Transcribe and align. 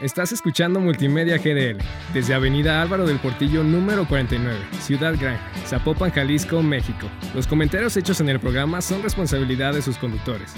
Estás 0.00 0.32
escuchando 0.32 0.80
Multimedia 0.80 1.36
GDL 1.36 1.76
desde 2.14 2.32
Avenida 2.32 2.80
Álvaro 2.80 3.06
del 3.06 3.18
Portillo 3.18 3.62
número 3.62 4.08
49, 4.08 4.58
Ciudad 4.80 5.14
Gran, 5.20 5.38
Zapopan, 5.66 6.10
Jalisco, 6.10 6.62
México. 6.62 7.06
Los 7.34 7.46
comentarios 7.46 7.98
hechos 7.98 8.18
en 8.22 8.30
el 8.30 8.40
programa 8.40 8.80
son 8.80 9.02
responsabilidad 9.02 9.74
de 9.74 9.82
sus 9.82 9.98
conductores. 9.98 10.54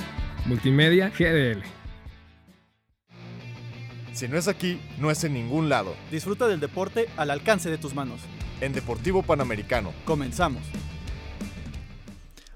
Multimedia 0.46 1.10
GDL. 1.10 1.60
Si 4.12 4.28
no 4.28 4.38
es 4.38 4.46
aquí, 4.46 4.80
no 4.98 5.10
es 5.10 5.24
en 5.24 5.34
ningún 5.34 5.68
lado. 5.68 5.96
Disfruta 6.12 6.46
del 6.46 6.60
deporte 6.60 7.08
al 7.16 7.32
alcance 7.32 7.68
de 7.68 7.78
tus 7.78 7.94
manos. 7.94 8.20
En 8.60 8.72
Deportivo 8.72 9.24
Panamericano. 9.24 9.92
Comenzamos. 10.04 10.62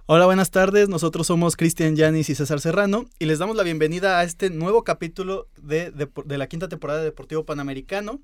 Hola, 0.09 0.27
buenas 0.27 0.53
tardes. 0.53 0.89
Nosotros 0.89 1.27
somos 1.27 1.57
Cristian 1.57 1.97
Yanis 1.97 2.31
y 2.31 2.37
César 2.37 2.61
Serrano 2.61 3.07
y 3.19 3.25
les 3.25 3.41
damos 3.41 3.57
la 3.57 3.65
bienvenida 3.65 4.21
a 4.21 4.23
este 4.23 4.51
nuevo 4.51 4.85
capítulo 4.85 5.49
de, 5.61 5.91
de, 5.91 6.39
la 6.39 6.47
quinta 6.47 6.69
temporada 6.69 7.01
de 7.01 7.07
Deportivo 7.07 7.45
Panamericano. 7.45 8.21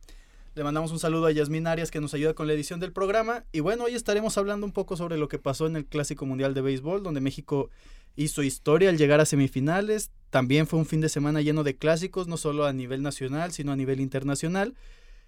Le 0.55 0.63
mandamos 0.63 0.93
un 0.93 1.01
saludo 1.01 1.27
a 1.27 1.33
Yasmin 1.33 1.67
Arias 1.67 1.91
que 1.91 2.01
nos 2.01 2.15
ayuda 2.15 2.35
con 2.35 2.47
la 2.47 2.53
edición 2.53 2.79
del 2.79 2.93
programa. 2.93 3.47
Y 3.51 3.59
bueno, 3.59 3.83
hoy 3.83 3.97
estaremos 3.97 4.39
hablando 4.39 4.65
un 4.65 4.71
poco 4.71 4.97
sobre 4.97 5.17
lo 5.19 5.27
que 5.27 5.41
pasó 5.41 5.67
en 5.67 5.75
el 5.75 5.85
Clásico 5.85 6.25
Mundial 6.25 6.55
de 6.55 6.61
Béisbol, 6.61 7.03
donde 7.03 7.21
México 7.21 7.69
hizo 8.15 8.45
historia 8.45 8.89
al 8.89 8.97
llegar 8.97 9.19
a 9.19 9.27
semifinales. 9.27 10.13
También 10.31 10.69
fue 10.69 10.79
un 10.79 10.87
fin 10.87 11.01
de 11.01 11.09
semana 11.09 11.41
lleno 11.41 11.65
de 11.65 11.75
clásicos, 11.75 12.29
no 12.29 12.37
solo 12.37 12.65
a 12.65 12.73
nivel 12.73 13.03
nacional, 13.03 13.51
sino 13.51 13.73
a 13.73 13.77
nivel 13.77 13.99
internacional. 13.99 14.77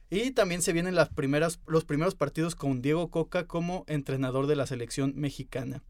Y 0.08 0.30
también 0.30 0.62
se 0.62 0.72
vienen 0.72 0.94
las 0.94 1.08
primeras, 1.08 1.58
los 1.66 1.84
primeros 1.84 2.14
partidos 2.14 2.54
con 2.54 2.80
Diego 2.80 3.10
Coca 3.10 3.48
como 3.48 3.82
entrenador 3.88 4.46
de 4.46 4.54
la 4.54 4.68
selección 4.68 5.14
mexicana. 5.16 5.82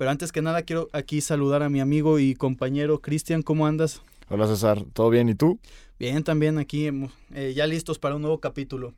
Pero 0.00 0.10
antes 0.12 0.32
que 0.32 0.40
nada 0.40 0.62
quiero 0.62 0.88
aquí 0.94 1.20
saludar 1.20 1.62
a 1.62 1.68
mi 1.68 1.78
amigo 1.78 2.18
y 2.18 2.34
compañero 2.34 3.02
Cristian, 3.02 3.42
¿cómo 3.42 3.66
andas? 3.66 4.00
Hola 4.30 4.46
César, 4.46 4.82
¿todo 4.94 5.10
bien? 5.10 5.28
¿Y 5.28 5.34
tú? 5.34 5.58
Bien, 5.98 6.24
también 6.24 6.56
aquí 6.56 6.88
eh, 7.34 7.52
ya 7.54 7.66
listos 7.66 7.98
para 7.98 8.14
un 8.14 8.22
nuevo 8.22 8.38
capítulo. 8.40 8.94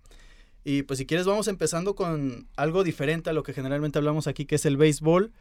Y 0.62 0.84
pues 0.84 1.00
si 1.00 1.06
quieres 1.06 1.27
vamos 1.27 1.48
empezando 1.48 1.97
con 1.97 2.47
algo 2.55 2.84
diferente 2.84 3.31
a 3.31 3.33
lo 3.33 3.42
que 3.42 3.53
generalmente 3.53 3.98
hablamos 3.98 4.28
aquí, 4.28 4.44
que 4.44 4.55
es 4.55 4.64
el 4.64 4.77
béisbol. 4.77 5.33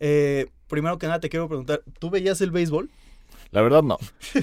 Eh, 0.00 0.48
primero 0.66 0.98
que 0.98 1.06
nada 1.06 1.20
te 1.20 1.28
quiero 1.28 1.46
preguntar, 1.46 1.84
¿tú 2.00 2.10
veías 2.10 2.40
el 2.40 2.50
béisbol? 2.50 2.90
La 3.52 3.62
verdad 3.62 3.84
no. 3.84 3.98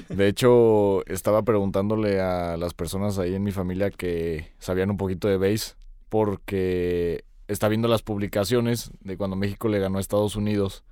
De 0.08 0.30
hecho, 0.30 1.06
estaba 1.08 1.44
preguntándole 1.44 2.22
a 2.22 2.56
las 2.56 2.74
personas 2.74 3.20
ahí 3.20 3.36
en 3.36 3.44
mi 3.44 3.52
familia 3.52 3.92
que 3.92 4.54
sabían 4.60 4.92
un 4.92 4.96
poquito 4.96 5.28
de 5.28 5.36
béis, 5.36 5.76
porque 6.08 7.26
está 7.54 7.68
viendo 7.68 7.88
las 7.88 8.02
publicaciones 8.02 8.92
de 9.02 9.18
cuando 9.18 9.36
México 9.36 9.68
le 9.68 9.80
ganó 9.80 9.98
a 9.98 10.02
Estados 10.02 10.36
Unidos 10.36 10.84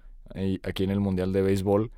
aquí 0.63 0.83
en 0.83 0.91
el 0.91 0.99
Mundial 0.99 1.33
de 1.33 1.41
Béisbol 1.41 1.91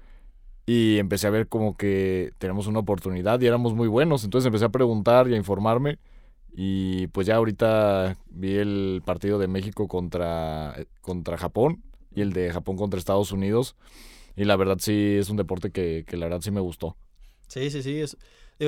y 0.66 0.98
empecé 0.98 1.28
a 1.28 1.32
ver 1.32 1.48
como 1.48 1.76
que 1.76 2.32
tenemos 2.38 2.68
una 2.68 2.80
oportunidad 2.80 3.40
y 3.42 3.48
éramos 3.48 3.74
muy 3.74 3.88
buenos. 3.88 4.24
Entonces 4.24 4.48
empecé 4.48 4.66
a 4.66 4.70
preguntar 4.70 5.28
y 5.28 5.34
a 5.34 5.38
informarme 5.38 6.00
y 6.56 7.08
pues 7.08 7.28
ya 7.28 7.36
ahorita 7.36 8.16
vi 8.30 8.56
el 8.56 9.02
partido 9.06 9.40
de 9.40 9.48
México 9.48 9.88
contra, 9.88 10.76
contra 11.02 11.38
Japón 11.38 11.84
y 12.16 12.22
el 12.22 12.34
de 12.34 12.52
Japón 12.52 12.78
contra 12.78 13.00
Estados 13.00 13.32
Unidos 13.32 13.76
y 14.36 14.46
la 14.46 14.56
verdad 14.56 14.78
sí 14.80 15.18
es 15.20 15.30
un 15.30 15.38
deporte 15.38 15.72
que, 15.72 16.06
que 16.08 16.18
la 16.18 16.26
verdad 16.26 16.42
sí 16.42 16.52
me 16.52 16.62
gustó. 16.62 16.96
Sí, 17.48 17.70
sí, 17.70 17.84
sí. 17.84 18.00
Es, 18.00 18.18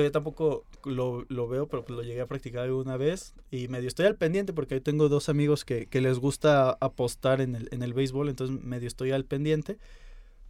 yo 0.02 0.10
tampoco 0.12 0.64
lo, 0.84 1.24
lo, 1.28 1.48
veo, 1.48 1.66
pero 1.68 1.84
pues 1.84 1.96
lo 1.96 2.02
llegué 2.02 2.20
a 2.20 2.26
practicar 2.26 2.70
una 2.72 2.96
vez 2.96 3.34
y 3.50 3.68
medio 3.68 3.88
estoy 3.88 4.06
al 4.06 4.16
pendiente 4.16 4.52
porque 4.52 4.80
tengo 4.80 5.08
dos 5.08 5.28
amigos 5.28 5.64
que, 5.64 5.86
que 5.86 6.00
les 6.00 6.18
gusta 6.18 6.76
apostar 6.80 7.40
en 7.40 7.54
el, 7.54 7.68
en 7.72 7.82
el 7.82 7.94
béisbol, 7.94 8.28
entonces 8.28 8.62
medio 8.64 8.88
estoy 8.88 9.12
al 9.12 9.24
pendiente. 9.24 9.78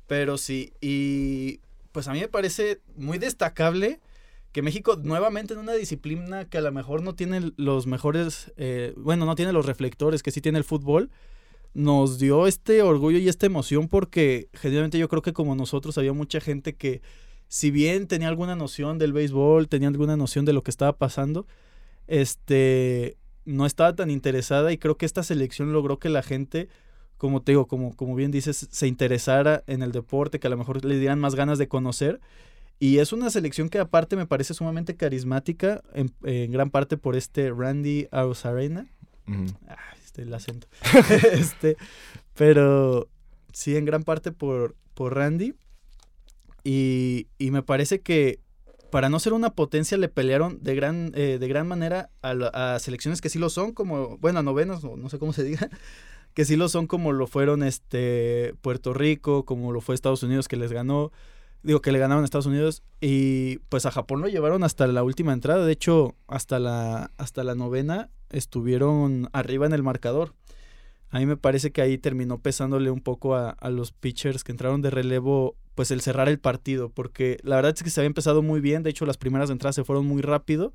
Pero 0.07 0.39
sí, 0.39 0.73
y 0.81 1.61
pues 1.93 2.09
a 2.09 2.13
mí 2.13 2.21
me 2.21 2.29
parece 2.29 2.81
muy 2.97 3.19
destacable 3.19 4.01
que 4.53 4.63
México 4.63 4.97
nuevamente 5.03 5.55
en 5.55 5.61
una 5.61 5.75
disciplina 5.75 6.47
que 6.47 6.59
a 6.59 6.63
lo 6.63 6.73
mejor 6.73 7.03
no 7.03 7.15
tiene 7.15 7.53
los 7.57 7.87
mejores, 7.87 8.53
eh, 8.57 8.95
bueno, 8.97 9.27
no 9.27 9.35
tiene 9.35 9.53
los 9.53 9.67
reflectores 9.67 10.23
que 10.23 10.31
sí 10.31 10.41
tiene 10.41 10.59
el 10.59 10.65
fútbol, 10.65 11.11
nos 11.75 12.19
dio 12.19 12.47
este 12.47 12.81
orgullo 12.81 13.19
y 13.19 13.29
esta 13.29 13.45
emoción 13.45 13.87
porque 13.87 14.49
generalmente 14.55 14.99
yo 14.99 15.11
creo 15.11 15.21
que 15.21 15.35
como 15.35 15.55
nosotros 15.55 15.99
había 15.99 16.15
mucha 16.15 16.41
gente 16.41 16.75
que 16.75 17.03
si 17.49 17.71
bien 17.71 18.07
tenía 18.07 18.29
alguna 18.29 18.57
noción 18.57 18.99
del 18.99 19.13
béisbol, 19.13 19.69
tenía 19.69 19.89
alguna 19.89 20.17
noción 20.17 20.45
de 20.45 20.53
lo 20.53 20.63
que 20.63 20.71
estaba 20.71 20.97
pasando, 20.97 21.47
este, 22.07 23.17
no 23.45 23.67
estaba 23.67 23.95
tan 23.95 24.11
interesada 24.11 24.73
y 24.73 24.79
creo 24.79 24.97
que 24.97 25.07
esta 25.07 25.23
selección 25.23 25.73
logró 25.73 25.99
que 25.99 26.09
la 26.09 26.23
gente, 26.23 26.69
como 27.17 27.43
te 27.43 27.53
digo, 27.53 27.67
como, 27.67 27.95
como 27.95 28.15
bien 28.15 28.31
dices, 28.31 28.69
se 28.71 28.87
interesara 28.87 29.63
en 29.67 29.83
el 29.83 29.93
deporte, 29.93 30.41
que 30.41 30.49
a 30.49 30.51
lo 30.51 30.57
mejor 30.57 30.85
le 30.85 30.99
dieran 30.99 31.21
más 31.21 31.35
ganas 31.35 31.59
de 31.59 31.69
conocer. 31.69 32.21
Y 32.79 32.99
es 32.99 33.13
una 33.13 33.31
selección 33.31 33.71
que 33.71 33.79
aparte 33.79 34.17
me 34.17 34.27
parece 34.27 34.53
sumamente 34.53 34.97
carismática, 34.97 35.83
en, 35.95 36.53
gran 36.53 36.71
parte 36.71 36.99
por 36.99 37.17
este 37.17 37.51
Randy 37.51 38.09
Arozarena. 38.11 38.87
ah, 39.69 39.77
este, 40.05 40.23
el 40.23 40.35
acento. 40.35 40.67
este, 41.33 41.77
pero 42.35 43.09
sí, 43.53 43.77
en 43.77 43.87
gran 43.87 44.03
parte 44.03 44.33
por, 44.33 44.77
por 44.95 45.15
Randy. 45.15 45.55
Y, 46.69 47.29
me 47.39 47.63
parece 47.63 48.01
que 48.01 48.41
para 48.91 49.09
no 49.09 49.21
ser 49.21 49.35
una 49.35 49.51
potencia 49.51 49.97
le 49.99 50.09
pelearon 50.09 50.59
de 50.65 50.75
gran, 50.75 51.13
eh, 51.15 51.39
de 51.39 51.49
gran 51.49 51.69
manera 51.69 52.11
a, 52.23 52.79
selecciones 52.81 53.21
que 53.21 53.29
sí 53.29 53.39
lo 53.39 53.51
son, 53.51 53.73
como, 53.73 54.19
bueno, 54.19 54.41
a 54.41 54.43
novenos, 54.43 54.83
no 54.83 55.09
sé 55.09 55.21
cómo 55.21 55.33
se 55.33 55.45
diga, 55.45 55.71
que 56.35 56.45
sí 56.45 56.57
lo 56.57 56.69
son 56.69 56.89
como 56.89 57.13
lo 57.13 57.29
fueron 57.29 57.63
este 57.63 58.55
Puerto 58.63 58.95
Rico, 58.95 59.45
como 59.45 59.71
lo 59.71 59.81
fue 59.81 59.95
Estados 59.95 60.25
Unidos 60.25 60.49
que 60.49 60.57
les 60.57 60.73
ganó, 60.73 61.13
digo 61.63 61.81
que 61.81 61.93
le 61.93 62.01
ganaron 62.01 62.23
a 62.23 62.25
Estados 62.25 62.47
Unidos 62.47 62.83
y 63.01 63.59
pues 63.69 63.87
a 63.87 63.93
Japón 63.93 64.21
lo 64.21 64.27
llevaron 64.27 64.65
hasta 64.65 64.89
la 64.89 65.05
última 65.05 65.33
entrada, 65.33 65.65
de 65.65 65.73
hecho 65.73 66.17
hasta 66.27 66.59
la, 66.59 67.13
hasta 67.17 67.45
la 67.45 67.55
novena 67.55 68.11
estuvieron 68.31 69.29
arriba 69.33 69.67
en 69.67 69.73
el 69.73 69.85
marcador. 69.85 70.35
A 71.11 71.19
mí 71.19 71.27
me 71.27 71.37
parece 71.37 71.71
que 71.71 71.83
ahí 71.83 71.99
terminó 71.99 72.39
pesándole 72.39 72.91
un 72.91 73.01
poco 73.01 73.35
a, 73.35 73.51
a 73.51 73.71
los 73.71 73.93
pitchers 73.93 74.45
que 74.45 74.53
entraron 74.53 74.83
de 74.83 74.91
relevo 74.91 75.57
pues 75.77 75.91
el 75.91 76.01
cerrar 76.01 76.29
el 76.29 76.39
partido, 76.39 76.89
porque 76.89 77.39
la 77.43 77.57
verdad 77.57 77.75
es 77.77 77.83
que 77.83 77.91
se 77.91 78.01
había 78.01 78.07
empezado 78.07 78.43
muy 78.43 78.61
bien, 78.61 78.83
de 78.83 78.91
hecho 78.91 79.05
las 79.05 79.19
primeras 79.19 79.51
entradas 79.51 79.77
se 79.77 79.85
fueron 79.85 80.07
muy 80.07 80.23
rápido, 80.23 80.73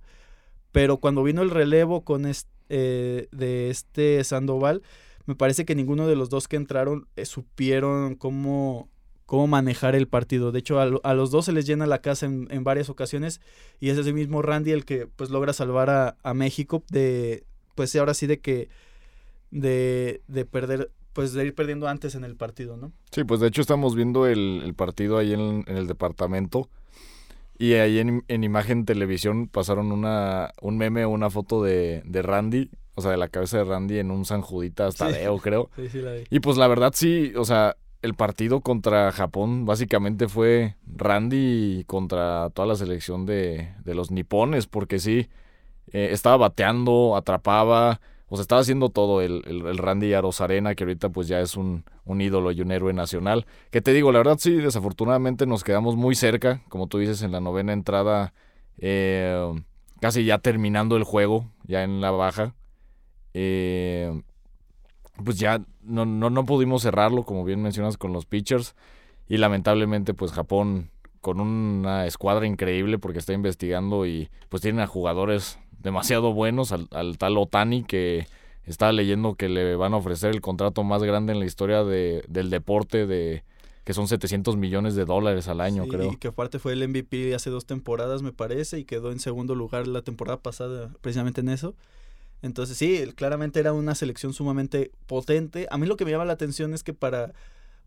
pero 0.72 0.98
cuando 0.98 1.24
vino 1.24 1.42
el 1.42 1.50
relevo 1.50 2.06
con 2.06 2.26
este, 2.26 3.28
de 3.32 3.70
este 3.70 4.24
Sandoval, 4.24 4.84
me 5.26 5.36
parece 5.36 5.66
que 5.66 5.76
ninguno 5.76 6.08
de 6.08 6.16
los 6.16 6.30
dos 6.30 6.48
que 6.48 6.56
entraron 6.56 7.08
eh, 7.16 7.26
supieron 7.26 8.16
cómo, 8.16 8.90
cómo 9.26 9.48
manejar 9.48 9.96
el 9.96 10.08
partido. 10.08 10.52
De 10.52 10.60
hecho, 10.60 10.80
a, 10.80 11.14
los 11.14 11.32
dos 11.32 11.46
se 11.46 11.52
les 11.52 11.66
llena 11.66 11.88
la 11.88 12.02
casa 12.02 12.28
en, 12.28 12.48
en, 12.52 12.64
varias 12.64 12.90
ocasiones 12.90 13.42
y 13.80 13.90
es 13.90 13.98
ese 13.98 14.14
mismo 14.14 14.42
Randy 14.42 14.72
el 14.72 14.86
que 14.86 15.08
pues 15.08 15.30
logra 15.32 15.54
salvar 15.54 15.90
a, 15.90 16.18
a 16.24 16.34
México 16.34 16.84
de, 16.90 17.44
pues 17.76 17.96
ahora 17.96 18.14
sí 18.14 18.28
de 18.28 18.40
que, 18.40 18.70
de, 19.52 20.22
de 20.28 20.46
perder 20.46 20.92
pues 21.14 21.34
de 21.34 21.46
ir 21.46 21.56
perdiendo 21.56 21.88
antes 21.88 22.16
en 22.16 22.24
el 22.24 22.36
partido, 22.36 22.78
¿no? 22.78 22.92
Sí, 23.12 23.24
pues 23.24 23.40
de 23.40 23.48
hecho 23.48 23.62
estamos 23.62 23.96
viendo 23.96 24.28
el, 24.28 24.74
partido 24.76 25.18
ahí 25.18 25.34
en, 25.34 25.64
el 25.68 25.88
departamento 25.88 26.70
y 27.58 27.74
ahí 27.74 28.00
en, 28.00 28.44
imagen 28.44 28.86
televisión 28.86 29.48
pasaron 29.48 29.92
una, 29.92 30.52
un 30.62 30.78
meme 30.78 31.06
una 31.06 31.30
foto 31.30 31.62
de, 31.64 32.02
Randy, 32.06 32.72
o 32.96 33.02
sea, 33.02 33.12
de 33.12 33.18
la 33.18 33.28
cabeza 33.28 33.58
de 33.58 33.66
Randy 33.66 34.00
en 34.00 34.10
un 34.10 34.26
San 34.26 34.42
Juditas 34.42 34.96
Tadeo, 34.96 35.38
creo. 35.40 35.70
Sí, 35.76 35.90
sí, 35.90 36.02
la 36.02 36.14
vi. 36.14 36.24
Y 36.30 36.40
pues 36.40 36.58
la 36.58 36.68
verdad 36.68 36.94
sí, 36.96 37.34
o 37.36 37.46
sea, 37.46 37.76
el 38.02 38.16
partido 38.16 38.62
contra 38.62 39.12
Japón 39.12 39.66
básicamente 39.66 40.28
fue 40.28 40.76
Randy 40.88 41.84
contra 41.86 42.50
toda 42.52 42.68
la 42.70 42.76
selección 42.76 43.26
de, 43.26 43.74
de 43.84 43.96
los 43.96 44.12
nipones, 44.12 44.66
porque 44.66 44.98
sí, 44.98 45.28
eh, 45.92 46.10
estaba 46.12 46.38
bateando, 46.38 47.16
atrapaba, 47.16 48.00
pues 48.32 48.40
estaba 48.40 48.62
haciendo 48.62 48.88
todo 48.88 49.20
el, 49.20 49.44
el, 49.46 49.78
Randy 49.78 50.14
Arozarena, 50.14 50.74
que 50.74 50.86
ahorita 50.86 51.10
pues 51.10 51.28
ya 51.28 51.42
es 51.42 51.58
un, 51.58 51.84
un, 52.06 52.22
ídolo 52.22 52.54
y 52.54 52.62
un 52.62 52.72
héroe 52.72 52.94
nacional. 52.94 53.46
Que 53.72 53.82
te 53.82 53.92
digo, 53.92 54.14
la 54.14 54.20
verdad 54.20 54.38
sí, 54.40 54.54
desafortunadamente 54.54 55.46
nos 55.46 55.66
quedamos 55.66 55.98
muy 55.98 56.16
cerca, 56.16 56.62
como 56.70 56.88
tú 56.88 57.00
dices, 57.00 57.24
en 57.24 57.34
la 57.34 57.42
novena 57.42 57.74
entrada, 57.74 58.34
eh, 58.78 59.52
casi 60.00 60.24
ya 60.24 60.38
terminando 60.38 60.96
el 60.96 61.04
juego, 61.04 61.52
ya 61.68 61.84
en 61.84 62.00
la 62.00 62.12
baja. 62.12 62.56
Eh, 63.34 64.22
pues 65.26 65.38
ya 65.38 65.62
no, 65.82 66.06
no, 66.06 66.30
no 66.30 66.46
pudimos 66.46 66.84
cerrarlo, 66.84 67.24
como 67.24 67.44
bien 67.44 67.62
mencionas, 67.62 67.98
con 67.98 68.14
los 68.14 68.26
pitchers. 68.26 68.78
Y 69.28 69.40
lamentablemente 69.40 70.14
pues 70.14 70.32
Japón 70.32 70.90
con 71.20 71.42
una 71.42 72.06
escuadra 72.06 72.48
increíble 72.48 72.98
porque 72.98 73.20
está 73.20 73.34
investigando 73.34 74.06
y 74.06 74.30
pues 74.48 74.62
tienen 74.62 74.80
a 74.80 74.88
jugadores 74.88 75.60
demasiado 75.82 76.34
buenos 76.34 76.72
al, 76.72 77.18
tal 77.18 77.38
Otani 77.38 77.84
que 77.84 78.28
estaba 78.66 78.92
leyendo 78.92 79.36
que 79.36 79.50
le 79.50 79.76
van 79.76 79.94
a 79.94 79.98
ofrecer 79.98 80.32
el 80.32 80.42
contrato 80.42 80.84
más 80.84 81.04
grande 81.04 81.34
en 81.34 81.40
la 81.40 81.46
historia 81.46 81.84
de, 81.84 82.24
del 82.28 82.50
deporte 82.50 83.08
de 83.08 83.44
que 83.84 83.94
son 83.94 84.08
700 84.08 84.58
millones 84.58 84.96
de 84.96 85.06
dólares 85.06 85.48
al 85.48 85.60
año, 85.60 85.88
creo. 85.88 86.12
Y 86.12 86.18
que 86.18 86.28
aparte 86.28 86.60
fue 86.60 86.74
el 86.74 86.88
MVP 86.88 87.34
hace 87.34 87.50
dos 87.50 87.66
temporadas, 87.66 88.22
me 88.22 88.32
parece, 88.32 88.78
y 88.78 88.86
quedó 88.86 89.12
en 89.12 89.20
segundo 89.20 89.56
lugar 89.56 89.88
la 89.88 90.04
temporada 90.04 90.40
pasada 90.40 90.92
precisamente 91.02 91.42
en 91.42 91.50
eso. 91.50 91.74
Entonces 92.44 92.78
sí, 92.78 93.04
claramente 93.16 93.60
era 93.60 93.74
una 93.74 93.96
selección 93.96 94.34
sumamente 94.34 94.92
potente. 95.08 95.68
A 95.72 95.78
mí 95.78 95.88
lo 95.88 95.98
que 95.98 96.06
me 96.06 96.12
llama 96.12 96.26
la 96.26 96.34
atención 96.34 96.74
es 96.74 96.84
que 96.84 96.94
para, 96.94 97.34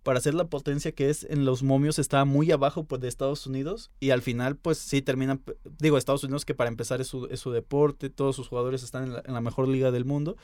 para 0.05 0.21
ser 0.21 0.35
la 0.35 0.45
potencia 0.45 0.93
que 0.93 1.11
es 1.11 1.25
en 1.25 1.45
los 1.45 1.63
momios 1.65 1.99
estaba 1.99 2.25
muy 2.25 2.53
abajo 2.53 2.85
pues, 2.85 3.01
de 3.01 3.09
Estados 3.09 3.47
Unidos 3.47 3.91
y 3.99 4.11
al 4.11 4.23
final 4.23 4.55
pues 4.55 4.79
sí 4.79 5.03
terminan, 5.03 5.43
digo 5.81 5.99
Estados 5.99 6.23
Unidos 6.23 6.45
que 6.45 6.55
para 6.55 6.69
empezar 6.69 7.01
es 7.01 7.09
su, 7.09 7.27
es 7.27 7.41
su 7.41 7.51
deporte, 7.51 8.11
todos 8.11 8.37
sus 8.37 8.49
jugadores 8.49 8.85
están 8.85 9.05
en 9.05 9.13
la, 9.15 9.23
en 9.27 9.35
la, 9.35 9.41
mejor 9.41 9.67
liga 9.67 9.91
del 9.91 10.05
mundo 10.05 10.37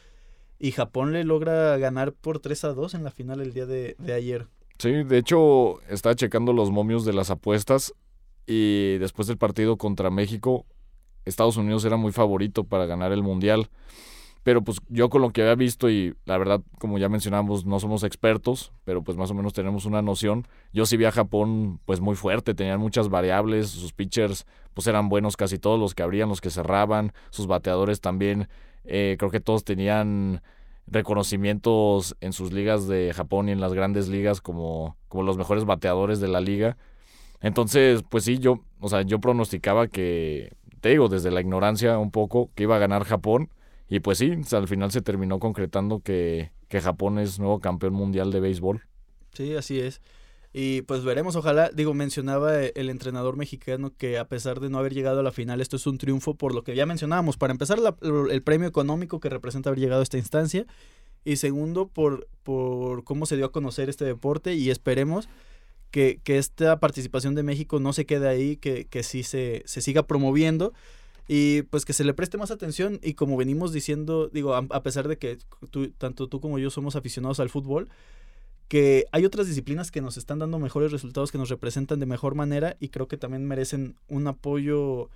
y 0.59 0.73
Japón 0.73 1.13
le 1.13 1.25
logra 1.25 1.77
ganar 1.77 2.13
por 2.13 2.41
3 2.41 2.65
a 2.65 2.69
2 2.73 2.95
en 2.95 3.05
la 3.05 3.11
final 3.11 3.41
el 3.41 3.53
día 3.53 3.67
de, 3.67 3.97
de 3.99 4.13
ayer. 4.15 4.47
Sí, 4.79 5.05
de 5.05 5.19
hecho 5.19 5.81
estaba 5.89 6.15
checando 6.15 6.55
los 6.55 6.71
momios 6.71 7.05
de 7.05 7.13
las 7.13 7.31
apuestas 7.31 7.93
y 8.47 8.97
después 8.97 9.29
del 9.29 9.37
partido 9.37 9.77
contra 9.77 10.11
México, 10.11 10.65
Estados 11.27 11.59
Unidos 11.59 11.85
era 11.85 11.97
muy 11.97 12.13
favorito 12.13 12.65
para 12.65 12.87
ganar 12.87 13.13
el 13.13 13.23
Mundial. 13.23 13.69
Pero 14.43 14.63
pues 14.63 14.79
yo 14.89 15.11
con 15.11 15.21
lo 15.21 15.31
que 15.31 15.43
había 15.43 15.55
visto 15.55 15.91
y 15.91 16.15
la 16.25 16.39
verdad, 16.39 16.63
como 16.79 16.99
ya 16.99 17.09
mencionamos, 17.09 17.67
no 17.67 17.79
somos 17.79 18.05
expertos, 18.05 18.73
pero 18.85 19.03
pues 19.03 19.19
más 19.19 19.31
o 19.31 19.35
menos 19.35 19.53
tenemos 19.53 19.85
una 19.85 20.01
noción. 20.01 20.47
Yo 20.73 20.87
sí 20.87 20.97
vi 20.97 21.05
a 21.05 21.13
Japón 21.13 21.79
pues 21.85 22.01
muy 22.01 22.17
fuerte, 22.17 22.55
tenían 22.55 22.81
muchas 22.81 23.11
variables, 23.11 23.69
sus 23.69 23.93
pitchers 23.93 24.47
pues 24.73 24.87
eran 24.87 25.09
buenos 25.09 25.37
casi 25.37 25.59
todos, 25.59 25.79
los 25.79 25.95
que 25.95 26.03
abrían, 26.03 26.29
los 26.29 26.41
que 26.41 26.51
cerraban, 26.51 27.13
sus 27.31 27.47
bateadores 27.47 28.01
también, 28.01 28.49
eh, 28.85 29.17
creo 29.19 29.31
que 29.31 29.41
todos 29.41 29.65
tenían 29.65 30.41
reconocimientos 30.87 32.17
en 32.21 32.33
sus 32.33 32.53
ligas 32.53 32.89
de 32.89 33.13
Japón 33.15 33.49
y 33.49 33.53
en 33.53 33.61
las 33.61 33.75
grandes 33.75 34.09
ligas 34.09 34.41
como, 34.41 34.97
como 35.09 35.23
los 35.25 35.37
mejores 35.37 35.65
bateadores 35.65 36.21
de 36.21 36.29
la 36.29 36.41
liga. 36.41 36.79
Entonces, 37.43 38.03
pues 38.09 38.25
sí, 38.25 38.39
yo, 38.39 38.61
o 38.81 38.89
sea, 38.89 39.03
yo 39.03 39.21
pronosticaba 39.21 39.89
que, 39.89 40.55
te 40.81 40.91
digo, 40.91 41.09
desde 41.09 41.31
la 41.31 41.41
ignorancia 41.41 41.99
un 41.99 42.11
poco, 42.11 42.51
que 42.55 42.65
iba 42.65 42.77
a 42.77 42.81
ganar 42.81 43.05
Japón 43.05 43.51
y 43.91 44.01
pues 44.01 44.19
sí, 44.19 44.33
al 44.53 44.69
final 44.69 44.93
se 44.93 45.03
terminó 45.03 45.41
concretando 45.41 46.01
que, 46.01 46.53
que 46.69 46.81
Japón 46.81 47.19
es 47.19 47.41
nuevo 47.41 47.59
campeón 47.59 47.93
mundial 47.93 48.31
de 48.31 48.39
béisbol. 48.39 48.83
Sí, 49.35 49.57
así 49.57 49.81
es. 49.81 50.01
Y 50.53 50.83
pues 50.83 51.05
veremos, 51.05 51.35
ojalá, 51.35 51.71
digo, 51.73 51.93
mencionaba 51.93 52.63
el 52.63 52.89
entrenador 52.89 53.37
mexicano 53.37 53.93
que 53.97 54.17
a 54.19 54.29
pesar 54.29 54.61
de 54.61 54.71
no 54.71 54.79
haber 54.79 54.95
llegado 54.95 55.21
a 55.21 55.23
la 55.25 55.33
final, 55.33 55.61
esto 55.61 55.77
es 55.77 55.87
un 55.89 55.99
triunfo 55.99 56.35
por 56.35 56.55
lo 56.55 56.63
que 56.63 56.77
ya 56.77 56.87
mencionábamos. 56.87 57.37
Para 57.37 57.53
empezar, 57.53 57.81
la, 57.81 57.97
el 58.31 58.43
premio 58.43 58.69
económico 58.69 59.19
que 59.19 59.29
representa 59.29 59.71
haber 59.71 59.81
llegado 59.81 60.01
a 60.01 60.05
esta 60.05 60.19
instancia. 60.19 60.67
Y 61.25 61.37
segundo, 61.37 61.89
por, 61.89 62.29
por 62.45 63.05
cómo 63.05 63.27
se 63.27 63.37
dio 63.37 63.47
a 63.47 63.53
conocer 63.53 63.89
este 63.89 64.05
deporte. 64.05 64.55
Y 64.55 64.71
esperemos 64.71 65.29
que, 65.91 66.21
que 66.23 66.39
esta 66.39 66.79
participación 66.79 67.35
de 67.35 67.43
México 67.43 67.81
no 67.81 67.93
se 67.93 68.07
quede 68.07 68.29
ahí, 68.29 68.57
que, 68.57 68.87
que 68.87 69.03
sí 69.03 69.25
se, 69.25 69.63
se 69.67 69.81
siga 69.81 70.05
promoviendo 70.05 70.73
y 71.33 71.63
pues 71.63 71.85
que 71.85 71.93
se 71.93 72.03
le 72.03 72.13
preste 72.13 72.39
más 72.39 72.51
atención 72.51 72.99
y 73.05 73.15
como 73.15 73.37
venimos 73.37 73.73
diciendo, 73.73 74.29
digo, 74.33 74.57
a, 74.57 74.83
pesar 74.83 75.07
de 75.07 75.17
que 75.17 75.39
tú, 75.71 75.89
tanto 75.93 76.27
tú 76.27 76.41
como 76.41 76.59
yo 76.59 76.71
somos 76.71 76.97
aficionados 76.97 77.39
al 77.39 77.51
fútbol, 77.51 77.89
que 78.67 79.07
hay 79.13 79.25
otras 79.25 79.47
disciplinas 79.47 79.93
que 79.93 80.01
nos 80.01 80.17
están 80.17 80.41
dando 80.41 80.59
mejores 80.59 80.91
resultados, 80.91 81.31
que 81.31 81.39
nos 81.39 81.49
representan 81.49 82.01
de 82.01 82.07
mejor 82.07 82.35
manera 82.35 82.77
y 82.81 82.89
creo 82.89 83.07
que 83.07 83.17
también 83.17 83.47
merecen 83.47 83.95
un 84.09 84.27
apoyo 84.27 85.09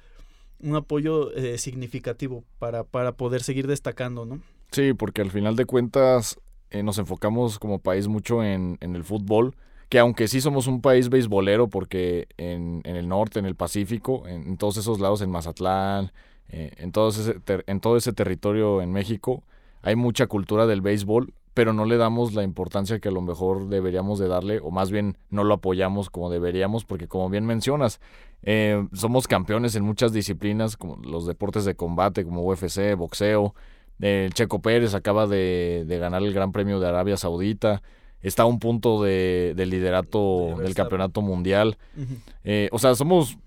un 0.61 0.77
apoyo 0.77 1.33
eh, 1.33 1.59
significativo 1.59 2.45
para, 2.61 2.85
para 2.85 3.17
poder 3.17 3.43
seguir 3.43 3.67
destacando, 3.67 4.25
¿no? 4.25 4.41
Sí, 4.71 4.93
porque 4.95 5.21
al 5.21 5.33
final 5.33 5.57
de 5.57 5.67
cuentas 5.67 6.39
eh, 6.71 6.85
nos 6.85 6.99
enfocamos 6.99 7.59
como 7.59 7.81
país 7.81 8.07
mucho 8.07 8.45
en, 8.45 8.79
en 8.81 8.95
el 8.95 9.03
fútbol, 9.03 9.57
que 9.89 9.99
aunque 9.99 10.29
sí 10.29 10.41
somos 10.41 10.67
un 10.67 10.81
país 10.81 11.09
beisbolero, 11.09 11.69
porque 11.69 12.29
en, 12.37 12.81
en 12.85 12.97
el 12.97 13.09
norte, 13.09 13.39
en 13.39 13.47
el 13.47 13.55
Pacífico, 13.55 14.27
en, 14.27 14.57
todos 14.57 14.77
esos 14.77 15.01
lados, 15.01 15.21
en 15.23 15.31
Mazatlán, 15.31 16.13
eh, 16.49 16.73
en, 16.79 16.93
todo 16.93 17.09
ese 17.09 17.37
en 17.67 17.81
todo 17.81 17.97
ese 17.97 18.13
territorio 18.13 18.83
en 18.83 18.93
México, 18.93 19.43
hay 19.83 19.97
mucha 19.97 20.27
cultura 20.27 20.67
del 20.67 20.81
béisbol, 20.81 21.33
pero 21.53 21.73
no 21.73 21.85
le 21.85 21.97
damos 21.97 22.35
la 22.35 22.43
importancia 22.43 22.99
que 22.99 23.09
a 23.09 23.13
lo 23.13 23.23
mejor 23.23 23.69
deberíamos 23.69 24.19
de 24.19 24.29
darle, 24.29 24.59
o 24.61 24.71
más 24.71 24.91
bien 24.91 25.17
no 25.31 25.45
lo 25.45 25.55
apoyamos 25.55 26.11
como 26.11 26.31
deberíamos, 26.31 26.85
porque 26.85 27.07
como 27.07 27.29
bien 27.29 27.47
mencionas, 27.47 28.01
eh, 28.43 28.87
somos 28.93 29.29
campeones 29.29 29.77
en 29.77 29.85
muchas 29.85 30.13
disciplinas, 30.13 30.77
como 30.77 30.97
los 30.97 31.27
deportes 31.27 31.65
de 31.65 31.77
combate, 31.77 32.25
como 32.25 32.43
UFC, 32.43 32.97
boxeo. 32.97 33.55
El 34.01 34.35
Checo 34.35 34.61
Pérez 34.61 34.95
acaba 34.95 35.29
de, 35.29 35.85
de 35.87 35.99
ganar 35.99 36.23
el 36.23 36.35
Gran 36.35 36.51
Premio 36.51 36.81
de 36.81 36.89
Arabia 36.89 37.17
Saudita 37.17 37.83
está 38.25 38.43
a 38.43 38.47
un 38.47 38.59
punto 38.59 39.03
de, 39.03 39.53
de 39.55 39.67
liderato 39.67 40.57
de 40.57 40.65
del 40.65 40.75
campeonato 40.75 41.23
mundial. 41.23 41.79
Uh 41.97 42.01
-huh. 42.01 42.19
eh, 42.43 42.69
o 42.73 42.79
sea, 42.79 42.95
somos 42.97 43.39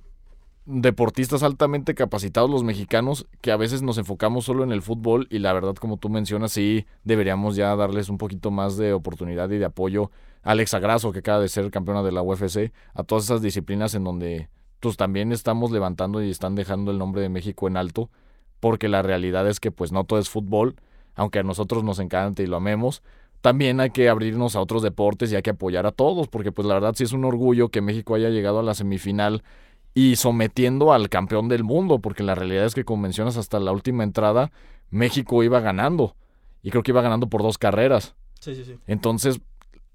deportistas 0.68 1.44
altamente 1.44 1.95
capacitados 1.95 2.50
los 2.50 2.63
mexicanos 2.63 3.25
que 3.39 3.53
a 3.53 3.57
veces 3.57 3.81
nos 3.81 3.97
enfocamos 3.97 4.44
solo 4.44 4.65
en 4.65 4.74
el 4.74 4.81
fútbol 4.81 5.25
y 5.29 5.39
la 5.39 5.53
verdad 5.53 5.75
como 5.75 5.95
tú 5.95 6.09
mencionas 6.09 6.51
sí 6.51 6.85
deberíamos 7.06 7.56
ya 7.56 7.74
darles 7.77 8.09
un 8.09 8.18
poquito 8.18 8.51
más 8.51 8.75
de 8.75 8.91
oportunidad 8.91 9.50
y 9.50 9.59
de 9.59 9.63
apoyo 9.63 10.12
a 10.44 10.51
Alexa 10.51 10.80
Grasso 10.80 11.13
que 11.13 11.19
acaba 11.19 11.39
de 11.39 11.47
ser 11.47 11.71
campeona 11.71 12.03
de 12.03 12.12
la 12.12 12.21
UFC 12.21 12.73
a 12.94 13.03
todas 13.03 13.23
esas 13.23 13.41
disciplinas 13.41 13.95
en 13.95 14.03
donde 14.03 14.50
pues 14.81 14.97
también 14.97 15.31
estamos 15.31 15.71
levantando 15.71 16.21
y 16.21 16.30
están 16.30 16.56
dejando 16.56 16.91
el 16.91 16.97
nombre 16.97 17.21
de 17.21 17.30
México 17.30 17.69
en 17.69 17.77
alto 17.77 18.09
porque 18.59 18.89
la 18.89 19.01
realidad 19.01 19.47
es 19.47 19.62
que 19.62 19.71
pues 19.71 19.94
no 19.94 20.03
todo 20.03 20.19
es 20.19 20.27
fútbol 20.27 20.75
aunque 21.15 21.39
a 21.39 21.44
nosotros 21.44 21.85
nos 21.85 22.00
encanta 22.00 22.44
y 22.44 22.45
lo 22.45 22.57
amemos 22.57 23.03
también 23.42 23.80
hay 23.80 23.92
que 23.92 24.10
abrirnos 24.10 24.56
a 24.56 24.62
otros 24.62 24.81
deportes 24.81 25.31
y 25.31 25.36
hay 25.36 25.42
que 25.42 25.51
apoyar 25.51 25.86
a 25.86 25.92
todos, 25.92 26.28
porque 26.28 26.51
pues 26.51 26.68
la 26.68 26.74
verdad 26.74 26.94
sí 26.95 27.04
es 27.04 27.12
un 27.12 27.25
orgullo 27.25 27.69
que 27.69 27.81
México 27.81 28.16
haya 28.16 28.30
llegado 28.30 28.60
a 28.60 28.63
la 28.63 28.74
semifinal 28.74 29.44
y 29.94 30.16
sometiendo 30.16 30.94
al 30.94 31.10
campeón 31.10 31.48
del 31.48 31.63
mundo, 31.63 32.00
porque 32.00 32.24
la 32.24 32.36
realidad 32.36 32.66
es 32.66 32.75
que 32.75 32.84
como 32.84 33.01
mencionas 33.04 33.38
hasta 33.38 33.60
la 33.60 33.72
última 33.72 34.04
entrada, 34.04 34.51
México 34.89 35.44
iba 35.44 35.60
ganando 35.60 36.16
y 36.62 36.72
creo 36.72 36.84
que 36.84 36.92
iba 36.92 37.01
ganando 37.01 37.28
por 37.28 37.44
dos 37.44 37.57
carreras. 37.57 38.16
Sí, 38.39 38.56
sí, 38.56 38.63
sí. 38.63 38.75
Entonces, 38.86 39.40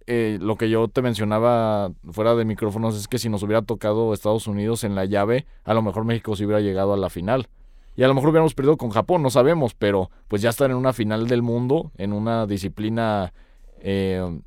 eh, 0.07 0.39
lo 0.41 0.57
que 0.57 0.69
yo 0.69 0.89
te 0.89 1.03
mencionaba 1.03 1.93
fuera 2.11 2.35
de 2.35 2.45
micrófonos 2.45 2.97
es 2.97 3.07
que 3.07 3.19
si 3.19 3.29
nos 3.29 3.43
hubiera 3.43 3.63
tocado 3.63 4.13
Estados 4.13 4.47
Unidos 4.47 4.85
en 4.85 4.95
la 4.95 5.05
llave, 5.05 5.47
a 5.65 5.75
lo 5.75 5.83
mejor 5.83 6.05
México 6.05 6.35
se 6.35 6.45
hubiera 6.45 6.61
llegado 6.61 6.93
a 6.93 6.97
la 6.97 7.09
final. 7.09 7.49
Y 7.97 8.03
a 8.03 8.09
lo 8.09 8.15
mejor 8.15 8.31
hubiéramos 8.31 8.55
perdido 8.55 8.77
con 8.77 8.91
Japón, 8.91 9.23
no 9.23 9.31
sabemos, 9.31 9.75
pero 9.75 10.11
pues 10.29 10.43
ya 10.43 10.51
estar 10.51 10.71
en 10.71 10.77
una 10.77 10.93
final 10.93 11.29
del 11.29 11.43
mundo, 11.43 11.93
en 11.99 12.13
una 12.13 12.47
disciplina 12.47 13.33
eh, 13.81 14.41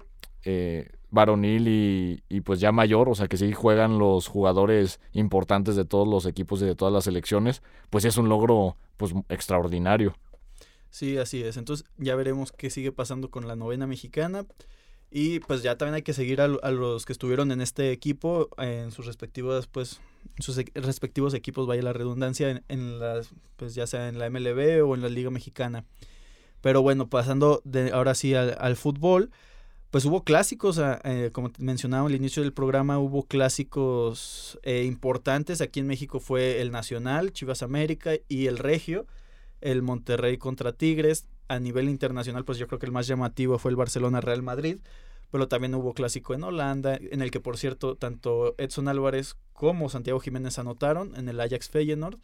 eh, 0.43 0.89
varonil 1.11 1.67
y, 1.67 2.23
y, 2.27 2.41
pues 2.41 2.59
ya 2.59 2.71
mayor, 2.71 3.07
o 3.07 3.15
sea 3.15 3.27
que 3.27 3.37
sí 3.37 3.53
juegan 3.53 3.99
los 3.99 4.27
jugadores 4.27 4.99
importantes 5.13 5.75
de 5.75 5.85
todos 5.85 6.07
los 6.07 6.25
equipos 6.25 6.61
y 6.61 6.65
de 6.65 6.75
todas 6.75 6.93
las 6.93 7.03
selecciones, 7.03 7.61
pues 7.89 8.05
es 8.05 8.17
un 8.17 8.29
logro 8.29 8.77
pues 8.97 9.13
extraordinario. 9.29 10.15
Sí, 10.95 11.17
así 11.17 11.43
es. 11.43 11.57
Entonces 11.57 11.85
ya 11.97 12.15
veremos 12.15 12.53
qué 12.53 12.69
sigue 12.69 12.93
pasando 12.93 13.29
con 13.29 13.49
la 13.49 13.57
novena 13.57 13.85
mexicana. 13.85 14.45
Y 15.11 15.39
pues 15.39 15.63
ya 15.63 15.77
también 15.77 15.95
hay 15.95 16.01
que 16.01 16.13
seguir 16.13 16.41
a, 16.41 16.45
a, 16.45 16.71
los 16.71 17.05
que 17.05 17.13
estuvieron 17.13 17.51
en 17.51 17.61
este 17.61 17.91
equipo 17.91 18.49
en 18.57 18.91
sus 18.91 19.05
respectivos, 19.05 19.67
pues, 19.67 20.01
sus 20.39 20.57
respectivos 20.73 21.33
equipos, 21.33 21.67
vaya 21.67 21.83
la 21.83 21.93
redundancia, 21.93 22.49
en, 22.49 22.63
en, 22.67 22.99
las, 22.99 23.29
pues 23.55 23.75
ya 23.75 23.87
sea 23.87 24.09
en 24.09 24.19
la 24.19 24.29
MLB 24.29 24.85
o 24.85 24.95
en 24.95 25.01
la 25.01 25.09
Liga 25.09 25.29
Mexicana. 25.29 25.85
Pero 26.61 26.81
bueno, 26.81 27.09
pasando 27.09 27.61
de 27.63 27.91
ahora 27.91 28.15
sí 28.15 28.33
al, 28.33 28.57
al 28.59 28.75
fútbol, 28.75 29.29
pues 29.95 30.03
hubo 30.03 30.25
clásicos, 30.25 30.77
eh, 31.05 31.29
como 31.31 31.51
mencionaba 31.57 32.07
al 32.07 32.15
inicio 32.15 32.43
del 32.43 32.51
programa, 32.51 32.99
hubo 32.99 33.23
clásicos 33.23 34.59
eh, 34.63 34.83
importantes. 34.83 35.61
Aquí 35.61 35.79
en 35.79 35.87
México 35.87 36.19
fue 36.19 36.59
el 36.59 36.71
Nacional, 36.71 37.31
Chivas 37.31 37.63
América 37.63 38.11
y 38.27 38.47
el 38.47 38.57
Regio, 38.57 39.05
el 39.61 39.81
Monterrey 39.81 40.37
contra 40.37 40.73
Tigres 40.73 41.27
a 41.47 41.59
nivel 41.59 41.89
internacional, 41.89 42.45
pues 42.45 42.57
yo 42.57 42.67
creo 42.67 42.79
que 42.79 42.85
el 42.85 42.91
más 42.91 43.07
llamativo 43.07 43.57
fue 43.57 43.71
el 43.71 43.77
Barcelona-Real 43.77 44.41
Madrid, 44.41 44.77
pero 45.31 45.47
también 45.47 45.75
hubo 45.75 45.93
clásico 45.93 46.33
en 46.33 46.43
Holanda, 46.43 46.97
en 46.99 47.21
el 47.21 47.31
que 47.31 47.39
por 47.39 47.57
cierto 47.57 47.95
tanto 47.95 48.55
Edson 48.57 48.87
Álvarez 48.87 49.35
como 49.53 49.89
Santiago 49.89 50.19
Jiménez 50.19 50.59
anotaron 50.59 51.15
en 51.15 51.29
el 51.29 51.39
Ajax 51.39 51.69
Feyenoord, 51.69 52.17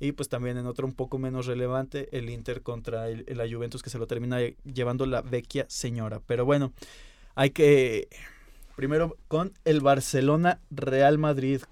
y 0.00 0.12
pues 0.12 0.28
también 0.28 0.58
en 0.58 0.66
otro 0.66 0.86
un 0.86 0.92
poco 0.92 1.18
menos 1.18 1.46
relevante, 1.46 2.08
el 2.16 2.28
Inter 2.28 2.62
contra 2.62 3.08
el, 3.08 3.24
la 3.28 3.48
Juventus, 3.48 3.82
que 3.82 3.90
se 3.90 3.98
lo 3.98 4.06
termina 4.06 4.38
llevando 4.64 5.06
la 5.06 5.22
vecchia 5.22 5.66
señora. 5.68 6.20
Pero 6.26 6.44
bueno, 6.44 6.72
hay 7.34 7.50
que... 7.50 8.08
Primero 8.76 9.16
con 9.28 9.52
el 9.64 9.80
Barcelona-Real 9.80 11.16
Madrid. 11.16 11.62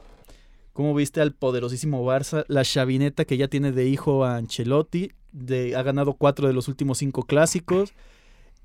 ¿Cómo 0.73 0.95
viste 0.95 1.21
al 1.21 1.35
poderosísimo 1.35 2.07
Barça? 2.07 2.45
La 2.47 2.65
chavineta 2.65 3.25
que 3.25 3.37
ya 3.37 3.49
tiene 3.49 3.73
de 3.73 3.87
hijo 3.87 4.25
a 4.25 4.37
Ancelotti, 4.37 5.11
de, 5.33 5.77
ha 5.77 5.83
ganado 5.83 6.15
cuatro 6.15 6.47
de 6.47 6.55
los 6.55 6.69
últimos 6.69 6.99
cinco 6.99 7.25
clásicos. 7.25 7.95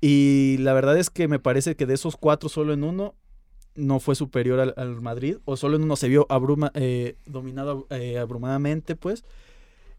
Y 0.00 0.56
la 0.58 0.72
verdad 0.74 0.96
es 0.96 1.10
que 1.10 1.26
me 1.26 1.38
parece 1.38 1.74
que 1.74 1.86
de 1.86 1.94
esos 1.94 2.16
cuatro, 2.16 2.48
solo 2.48 2.72
en 2.72 2.84
uno 2.84 3.14
no 3.74 4.00
fue 4.00 4.14
superior 4.14 4.60
al, 4.60 4.74
al 4.76 5.00
Madrid. 5.00 5.38
O 5.44 5.56
solo 5.56 5.76
en 5.76 5.82
uno 5.82 5.96
se 5.96 6.08
vio 6.08 6.26
abruma, 6.28 6.70
eh, 6.74 7.16
dominado 7.26 7.86
eh, 7.90 8.18
abrumadamente, 8.18 8.96
pues. 8.96 9.24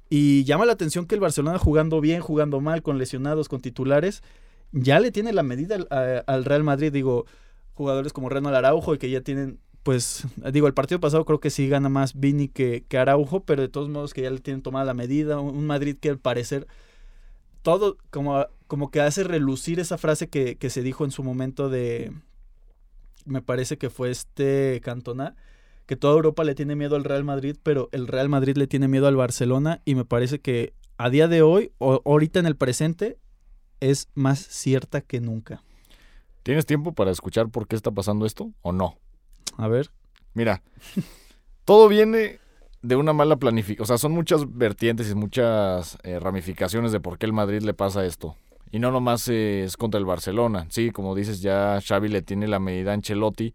Y 0.10 0.44
llama 0.46 0.66
la 0.66 0.74
atención 0.74 1.06
que 1.06 1.16
el 1.16 1.22
Barcelona 1.22 1.60
jugando 1.60 2.02
bien, 2.02 2.22
jugando 2.22 2.62
mal, 2.62 2.82
con 2.82 2.98
lesionados, 2.98 3.48
con 3.48 3.62
titulares, 3.62 4.24
ya 4.72 5.00
le 5.00 5.12
tiene 5.12 5.34
la 5.34 5.44
medida 5.44 5.76
al, 5.76 6.24
al 6.26 6.46
Real 6.46 6.64
Madrid. 6.64 6.92
Digo, 6.92 7.26
jugadores 7.74 8.12
como 8.14 8.30
Renan 8.30 8.56
Araujo 8.56 8.94
y 8.94 8.98
que 8.98 9.10
ya 9.10 9.22
tienen 9.22 9.60
pues 9.84 10.26
digo, 10.52 10.68
el 10.68 10.74
partido 10.74 11.00
pasado 11.00 11.26
creo 11.26 11.40
que 11.40 11.50
sí 11.50 11.68
gana 11.68 11.90
más 11.90 12.20
Vini 12.20 12.48
que, 12.48 12.86
que, 12.88 12.98
Araujo, 12.98 13.44
pero 13.44 13.62
de 13.62 13.70
todos 13.70 13.90
modos 13.90 14.14
que 14.14 14.22
ya 14.22 14.30
le 14.30 14.40
tienen 14.40 14.62
tomada 14.62 14.86
la 14.86 14.94
medida. 14.94 15.40
Un 15.40 15.66
Madrid 15.66 15.98
que 16.00 16.10
al 16.10 16.20
parecer 16.20 16.68
todo 17.62 17.98
como, 18.10 18.46
como 18.68 18.92
que 18.92 19.02
hace 19.02 19.24
relucir 19.24 19.80
esa 19.80 19.98
frase 19.98 20.30
que, 20.30 20.58
que 20.58 20.70
se 20.70 20.82
dijo 20.82 21.06
en 21.06 21.12
su 21.12 21.24
momento 21.24 21.70
de, 21.70 22.12
me 23.26 23.42
parece 23.42 23.78
que 23.78 23.90
fue 23.90 24.10
este 24.10 24.82
Cantona, 24.84 25.36
que 25.86 25.96
toda 25.96 26.14
Europa 26.14 26.44
le 26.44 26.56
tiene 26.56 26.76
miedo 26.76 26.96
al 26.96 27.04
Real 27.04 27.24
Madrid, 27.24 27.56
pero 27.64 27.90
el 27.92 28.08
Real 28.08 28.30
Madrid 28.30 28.58
le 28.58 28.68
tiene 28.68 28.88
miedo 28.88 29.08
al 29.08 29.16
Barcelona 29.16 29.82
y 29.86 29.96
me 29.96 30.06
parece 30.06 30.40
que 30.40 30.74
a 30.98 31.10
día 31.10 31.28
de 31.28 31.42
hoy, 31.42 31.72
o 31.78 32.02
ahorita 32.06 32.40
en 32.40 32.46
el 32.46 32.56
presente, 32.56 33.18
es 33.80 34.10
más 34.14 34.40
cierta 34.40 35.02
que 35.02 35.22
nunca. 35.22 35.64
¿Tienes 36.44 36.66
tiempo 36.66 36.94
para 36.94 37.12
escuchar 37.12 37.50
por 37.50 37.68
qué 37.68 37.76
está 37.76 37.92
pasando 37.92 38.26
esto 38.26 38.52
o 38.62 38.72
no? 38.72 38.98
A 39.60 39.68
ver. 39.68 39.92
Mira, 40.34 40.62
todo 41.66 41.90
viene 41.90 42.40
de 42.82 42.96
una 42.96 43.12
mala 43.12 43.36
planificación. 43.36 43.84
O 43.84 43.86
sea, 43.86 43.98
son 43.98 44.14
muchas 44.14 44.56
vertientes 44.58 45.12
y 45.12 45.16
muchas 45.16 45.98
eh, 46.04 46.18
ramificaciones 46.18 46.94
de 46.94 47.02
por 47.02 47.18
qué 47.18 47.26
el 47.26 47.34
Madrid 47.34 47.62
le 47.62 47.74
pasa 47.74 48.06
esto. 48.06 48.38
Y 48.72 48.80
no 48.80 48.90
nomás 48.90 49.28
es 49.28 49.76
contra 49.76 50.00
el 50.00 50.06
Barcelona. 50.06 50.68
Sí, 50.70 50.92
como 50.92 51.14
dices, 51.14 51.42
ya 51.42 51.80
Xavi 51.86 52.08
le 52.08 52.22
tiene 52.22 52.48
la 52.48 52.60
medida 52.60 52.92
a 52.92 52.94
Ancelotti. 52.94 53.54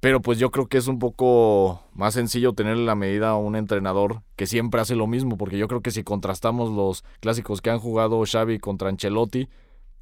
Pero 0.00 0.22
pues 0.22 0.38
yo 0.38 0.50
creo 0.50 0.66
que 0.66 0.78
es 0.78 0.86
un 0.86 0.98
poco 0.98 1.82
más 1.92 2.14
sencillo 2.14 2.54
tenerle 2.54 2.86
la 2.86 2.94
medida 2.94 3.30
a 3.30 3.36
un 3.36 3.54
entrenador 3.54 4.22
que 4.36 4.46
siempre 4.46 4.80
hace 4.80 4.96
lo 4.96 5.06
mismo. 5.06 5.36
Porque 5.36 5.58
yo 5.58 5.68
creo 5.68 5.82
que 5.82 5.90
si 5.90 6.04
contrastamos 6.04 6.72
los 6.72 7.04
clásicos 7.20 7.60
que 7.60 7.68
han 7.68 7.80
jugado 7.80 8.22
Xavi 8.24 8.60
contra 8.60 8.88
Ancelotti, 8.88 9.50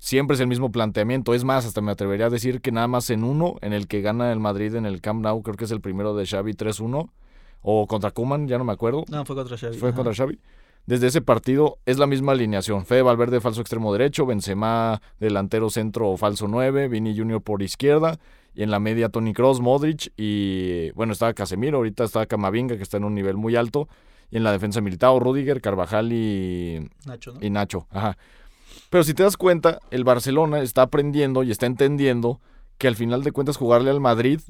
siempre 0.03 0.35
es 0.35 0.41
el 0.41 0.49
mismo 0.49 0.73
planteamiento. 0.73 1.33
Es 1.33 1.45
más, 1.45 1.65
hasta 1.65 1.81
me 1.81 1.93
atrevería 1.93 2.27
a 2.27 2.31
decir 2.31 2.61
que 2.61 2.73
nada 2.73 2.89
más 2.89 3.09
en 3.11 3.23
uno, 3.23 3.55
en 3.61 3.73
el 3.73 3.87
que 3.87 4.01
gana 4.01 4.33
el 4.33 4.41
Madrid 4.41 4.75
en 4.75 4.85
el 4.85 5.01
Camp 5.01 5.23
Nou, 5.23 5.43
creo 5.43 5.57
que 5.57 5.65
es 5.65 5.71
el 5.71 5.81
primero 5.81 6.17
de 6.17 6.27
Xavi 6.27 6.55
3-1 6.55 7.09
o 7.63 7.87
contra 7.87 8.11
Kuman, 8.11 8.49
ya 8.49 8.59
no 8.59 8.65
me 8.65 8.73
acuerdo. 8.73 9.05
No, 9.09 9.25
fue 9.25 9.37
contra 9.37 9.57
Xavi. 9.57 9.79
Fue 9.79 9.95
contra 9.95 10.13
Xavi. 10.13 10.41
Desde 10.87 11.07
ese 11.07 11.23
partido 11.23 11.79
es 11.87 12.01
la 12.01 12.09
misma 12.09 12.33
alineación. 12.33 12.85
Fede 12.85 13.03
Valverde 13.03 13.41
falso 13.41 13.61
extremo 13.61 13.93
derecho, 13.93 14.27
Benzema 14.27 15.01
delantero 15.21 15.71
centro 15.71 16.11
o 16.11 16.17
falso 16.17 16.49
9, 16.49 16.89
Vini 16.89 17.17
Junior 17.17 17.41
por 17.41 17.63
izquierda 17.63 18.19
y 18.57 18.65
en 18.65 18.73
la 18.73 18.81
media 18.81 19.09
Tony 19.09 19.33
Cross, 19.33 19.61
Modric 19.61 20.13
y 20.17 20.91
bueno, 20.91 21.13
estaba 21.13 21.33
Casemiro, 21.33 21.77
ahorita 21.79 22.03
está 22.03 22.27
Camavinga 22.27 22.77
que 22.77 22.83
está 22.83 22.97
en 22.97 23.05
un 23.05 23.15
nivel 23.15 23.37
muy 23.37 23.55
alto 23.55 23.89
y 24.33 24.39
en 24.39 24.43
la 24.43 24.51
defensa 24.51 24.81
militar 24.81 25.17
Rudiger, 25.17 25.61
Carvajal 25.61 26.13
y 26.13 26.91
Nacho, 27.07 27.35
¿no? 27.35 27.39
y 27.41 27.51
Nacho, 27.51 27.87
ajá. 27.91 28.17
Pero 28.91 29.05
si 29.05 29.15
te 29.15 29.23
das 29.23 29.37
cuenta, 29.37 29.79
el 29.91 30.05
Barcelona 30.05 30.61
está 30.61 30.83
aprendiendo 30.83 31.43
y 31.43 31.51
está 31.51 31.67
entendiendo 31.67 32.41
que 32.79 32.89
al 32.89 32.97
final 32.97 33.23
de 33.23 33.33
cuentas 33.33 33.57
jugarle 33.57 33.91
al 33.91 34.01
Madrid 34.01 34.41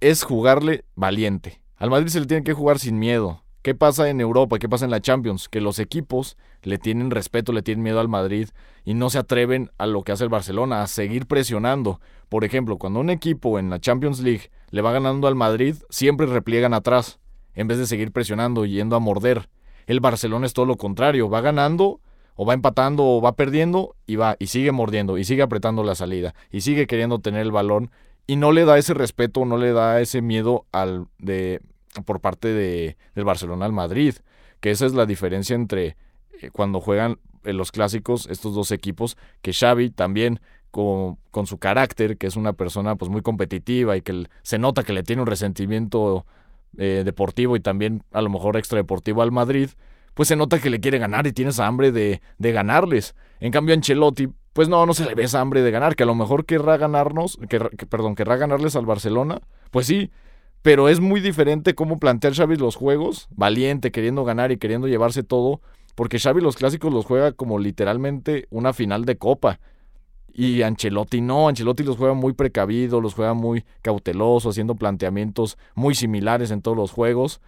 es 0.00 0.22
jugarle 0.22 0.84
valiente. 0.94 1.60
Al 1.76 1.90
Madrid 1.90 2.08
se 2.08 2.20
le 2.20 2.26
tiene 2.26 2.44
que 2.44 2.52
jugar 2.52 2.78
sin 2.78 2.98
miedo. 2.98 3.44
¿Qué 3.62 3.74
pasa 3.74 4.10
en 4.10 4.20
Europa? 4.20 4.58
¿Qué 4.58 4.68
pasa 4.68 4.84
en 4.84 4.90
la 4.90 5.00
Champions? 5.00 5.48
Que 5.48 5.62
los 5.62 5.78
equipos 5.78 6.36
le 6.62 6.76
tienen 6.76 7.10
respeto, 7.10 7.50
le 7.52 7.62
tienen 7.62 7.82
miedo 7.82 7.98
al 7.98 8.08
Madrid 8.08 8.50
y 8.84 8.92
no 8.92 9.08
se 9.08 9.16
atreven 9.16 9.70
a 9.78 9.86
lo 9.86 10.02
que 10.02 10.12
hace 10.12 10.24
el 10.24 10.28
Barcelona, 10.28 10.82
a 10.82 10.86
seguir 10.86 11.26
presionando. 11.26 11.98
Por 12.28 12.44
ejemplo, 12.44 12.76
cuando 12.76 13.00
un 13.00 13.08
equipo 13.08 13.58
en 13.58 13.70
la 13.70 13.80
Champions 13.80 14.20
League 14.20 14.50
le 14.68 14.82
va 14.82 14.92
ganando 14.92 15.28
al 15.28 15.34
Madrid, 15.34 15.76
siempre 15.88 16.26
repliegan 16.26 16.74
atrás, 16.74 17.20
en 17.54 17.66
vez 17.66 17.78
de 17.78 17.86
seguir 17.86 18.12
presionando 18.12 18.66
y 18.66 18.72
yendo 18.72 18.96
a 18.96 19.00
morder. 19.00 19.48
El 19.86 20.00
Barcelona 20.00 20.44
es 20.44 20.52
todo 20.52 20.66
lo 20.66 20.76
contrario, 20.76 21.30
va 21.30 21.40
ganando 21.40 22.00
o 22.34 22.44
va 22.44 22.54
empatando 22.54 23.04
o 23.04 23.20
va 23.20 23.36
perdiendo 23.36 23.96
y 24.06 24.16
va 24.16 24.36
y 24.38 24.48
sigue 24.48 24.72
mordiendo 24.72 25.18
y 25.18 25.24
sigue 25.24 25.42
apretando 25.42 25.84
la 25.84 25.94
salida 25.94 26.34
y 26.50 26.62
sigue 26.62 26.86
queriendo 26.86 27.18
tener 27.20 27.42
el 27.42 27.52
balón 27.52 27.90
y 28.26 28.36
no 28.36 28.52
le 28.52 28.64
da 28.64 28.78
ese 28.78 28.94
respeto, 28.94 29.44
no 29.44 29.56
le 29.56 29.72
da 29.72 30.00
ese 30.00 30.22
miedo 30.22 30.66
al 30.72 31.06
de 31.18 31.60
por 32.04 32.20
parte 32.20 32.48
de, 32.48 32.96
del 33.14 33.24
Barcelona 33.24 33.66
al 33.66 33.72
Madrid, 33.72 34.14
que 34.60 34.70
esa 34.70 34.86
es 34.86 34.94
la 34.94 35.06
diferencia 35.06 35.54
entre 35.54 35.96
eh, 36.40 36.50
cuando 36.52 36.80
juegan 36.80 37.18
en 37.44 37.56
los 37.56 37.70
clásicos 37.70 38.26
estos 38.30 38.54
dos 38.54 38.72
equipos, 38.72 39.16
que 39.42 39.52
Xavi 39.52 39.90
también 39.90 40.40
con, 40.70 41.18
con, 41.30 41.46
su 41.46 41.58
carácter, 41.58 42.16
que 42.16 42.26
es 42.26 42.36
una 42.36 42.54
persona 42.54 42.96
pues 42.96 43.10
muy 43.10 43.22
competitiva 43.22 43.96
y 43.96 44.02
que 44.02 44.26
se 44.42 44.58
nota 44.58 44.82
que 44.82 44.92
le 44.92 45.04
tiene 45.04 45.22
un 45.22 45.28
resentimiento 45.28 46.26
eh, 46.76 47.02
deportivo 47.04 47.54
y 47.54 47.60
también 47.60 48.02
a 48.10 48.20
lo 48.20 48.30
mejor 48.30 48.56
extradeportivo 48.56 49.22
al 49.22 49.30
Madrid, 49.30 49.70
pues 50.14 50.28
se 50.28 50.36
nota 50.36 50.60
que 50.60 50.70
le 50.70 50.80
quiere 50.80 50.98
ganar 50.98 51.26
y 51.26 51.32
tiene 51.32 51.50
esa 51.50 51.66
hambre 51.66 51.92
de, 51.92 52.22
de 52.38 52.52
ganarles. 52.52 53.14
En 53.40 53.52
cambio, 53.52 53.74
Ancelotti, 53.74 54.28
pues 54.52 54.68
no, 54.68 54.86
no 54.86 54.94
se 54.94 55.04
le 55.04 55.14
ve 55.14 55.24
esa 55.24 55.40
hambre 55.40 55.62
de 55.62 55.70
ganar, 55.70 55.96
que 55.96 56.04
a 56.04 56.06
lo 56.06 56.14
mejor 56.14 56.46
querrá 56.46 56.76
ganarnos, 56.76 57.38
que, 57.48 57.58
que, 57.76 57.86
perdón, 57.86 58.14
querrá 58.14 58.36
ganarles 58.36 58.76
al 58.76 58.86
Barcelona, 58.86 59.40
pues 59.70 59.86
sí, 59.86 60.10
pero 60.62 60.88
es 60.88 61.00
muy 61.00 61.20
diferente 61.20 61.74
cómo 61.74 61.98
plantear 61.98 62.34
Xavi 62.34 62.56
los 62.56 62.76
juegos, 62.76 63.28
valiente, 63.30 63.90
queriendo 63.90 64.24
ganar 64.24 64.50
y 64.50 64.56
queriendo 64.56 64.88
llevarse 64.88 65.22
todo, 65.22 65.60
porque 65.94 66.18
Xavi 66.18 66.40
los 66.40 66.56
clásicos 66.56 66.92
los 66.92 67.04
juega 67.04 67.32
como 67.32 67.58
literalmente 67.58 68.46
una 68.50 68.72
final 68.72 69.04
de 69.04 69.18
copa. 69.18 69.60
Y 70.32 70.62
Ancelotti 70.62 71.20
no, 71.20 71.48
Ancelotti 71.48 71.84
los 71.84 71.96
juega 71.96 72.14
muy 72.14 72.32
precavido, 72.32 73.00
los 73.00 73.14
juega 73.14 73.34
muy 73.34 73.64
cauteloso, 73.82 74.48
haciendo 74.50 74.74
planteamientos 74.74 75.58
muy 75.74 75.94
similares 75.94 76.50
en 76.50 76.62
todos 76.62 76.76
los 76.76 76.90
juegos. 76.90 77.40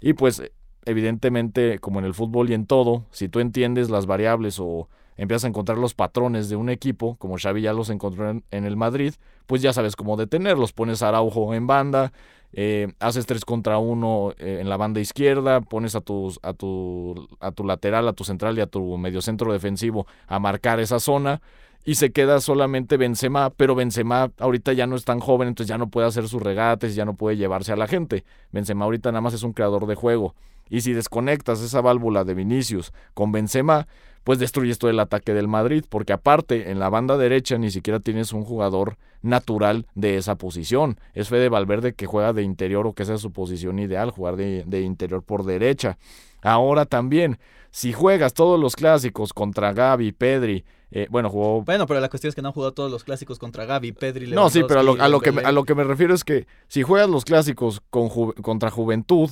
Y 0.00 0.12
pues 0.12 0.42
evidentemente, 0.86 1.78
como 1.78 1.98
en 1.98 2.04
el 2.04 2.14
fútbol 2.14 2.50
y 2.50 2.54
en 2.54 2.66
todo, 2.66 3.04
si 3.10 3.28
tú 3.28 3.40
entiendes 3.40 3.90
las 3.90 4.06
variables 4.06 4.58
o 4.60 4.88
empiezas 5.16 5.44
a 5.44 5.48
encontrar 5.48 5.78
los 5.78 5.94
patrones 5.94 6.48
de 6.48 6.56
un 6.56 6.68
equipo, 6.68 7.16
como 7.16 7.36
Xavi 7.38 7.62
ya 7.62 7.72
los 7.72 7.90
encontró 7.90 8.30
en, 8.30 8.42
el 8.50 8.76
Madrid, 8.76 9.14
pues 9.46 9.62
ya 9.62 9.72
sabes 9.72 9.96
cómo 9.96 10.16
detenerlos. 10.16 10.72
Pones 10.72 11.02
a 11.02 11.08
Araujo 11.08 11.54
en 11.54 11.66
banda, 11.66 12.12
eh, 12.52 12.92
haces 13.00 13.26
tres 13.26 13.44
contra 13.44 13.78
uno 13.78 14.32
eh, 14.38 14.58
en 14.60 14.68
la 14.68 14.76
banda 14.76 15.00
izquierda, 15.00 15.60
pones 15.60 15.94
a, 15.94 16.00
tus, 16.00 16.38
a, 16.42 16.52
tu, 16.52 17.28
a 17.40 17.52
tu 17.52 17.64
lateral, 17.64 18.08
a 18.08 18.12
tu 18.12 18.24
central 18.24 18.58
y 18.58 18.60
a 18.60 18.66
tu 18.66 18.96
mediocentro 18.98 19.52
defensivo 19.52 20.06
a 20.26 20.38
marcar 20.38 20.80
esa 20.80 20.98
zona 21.00 21.40
y 21.84 21.96
se 21.96 22.12
queda 22.12 22.40
solamente 22.40 22.96
Benzema, 22.96 23.50
pero 23.50 23.74
Benzema 23.74 24.32
ahorita 24.38 24.72
ya 24.72 24.86
no 24.86 24.96
es 24.96 25.04
tan 25.04 25.20
joven, 25.20 25.48
entonces 25.48 25.68
ya 25.68 25.78
no 25.78 25.90
puede 25.90 26.06
hacer 26.06 26.28
sus 26.28 26.42
regates, 26.42 26.94
ya 26.94 27.04
no 27.04 27.14
puede 27.14 27.36
llevarse 27.36 27.72
a 27.72 27.76
la 27.76 27.86
gente. 27.86 28.24
Benzema 28.52 28.86
ahorita 28.86 29.12
nada 29.12 29.20
más 29.20 29.34
es 29.34 29.42
un 29.42 29.52
creador 29.52 29.86
de 29.86 29.94
juego. 29.94 30.34
Y 30.68 30.80
si 30.80 30.92
desconectas 30.92 31.60
esa 31.60 31.80
válvula 31.80 32.24
de 32.24 32.34
Vinicius 32.34 32.92
con 33.14 33.32
Benzema, 33.32 33.86
pues 34.24 34.38
destruyes 34.38 34.78
todo 34.78 34.90
el 34.90 35.00
ataque 35.00 35.34
del 35.34 35.48
Madrid, 35.48 35.84
porque 35.88 36.14
aparte 36.14 36.70
en 36.70 36.78
la 36.78 36.88
banda 36.88 37.18
derecha 37.18 37.58
ni 37.58 37.70
siquiera 37.70 38.00
tienes 38.00 38.32
un 38.32 38.44
jugador 38.44 38.96
natural 39.20 39.86
de 39.94 40.16
esa 40.16 40.36
posición. 40.36 40.98
Es 41.12 41.28
Fede 41.28 41.48
Valverde 41.48 41.94
que 41.94 42.06
juega 42.06 42.32
de 42.32 42.42
interior 42.42 42.86
o 42.86 42.94
que 42.94 43.02
esa 43.02 43.14
es 43.14 43.20
su 43.20 43.32
posición 43.32 43.78
ideal, 43.78 44.10
jugar 44.10 44.36
de, 44.36 44.64
de 44.66 44.80
interior 44.80 45.22
por 45.22 45.44
derecha. 45.44 45.98
Ahora 46.42 46.84
también, 46.86 47.38
si 47.70 47.92
juegas 47.92 48.34
todos 48.34 48.60
los 48.60 48.76
clásicos 48.76 49.32
contra 49.32 49.72
Gaby, 49.72 50.12
Pedri, 50.12 50.64
eh, 50.90 51.06
bueno, 51.10 51.28
jugó... 51.28 51.62
Bueno, 51.62 51.86
pero 51.86 52.00
la 52.00 52.08
cuestión 52.08 52.28
es 52.28 52.34
que 52.34 52.42
no 52.42 52.48
han 52.48 52.54
jugado 52.54 52.72
todos 52.72 52.90
los 52.90 53.02
clásicos 53.02 53.38
contra 53.38 53.64
Gaby, 53.64 53.92
Pedri, 53.92 54.30
No, 54.30 54.48
sí, 54.48 54.62
pero 54.68 54.80
a 54.80 54.82
lo, 54.82 55.00
a 55.02 55.08
lo 55.08 55.20
que, 55.20 55.32
me, 55.32 55.42
a 55.42 55.52
lo 55.52 55.64
que 55.64 55.74
me 55.74 55.84
refiero 55.84 56.14
es 56.14 56.22
que 56.22 56.46
si 56.68 56.82
juegas 56.82 57.10
los 57.10 57.24
clásicos 57.24 57.82
con 57.90 58.08
contra 58.08 58.70
Juventud, 58.70 59.28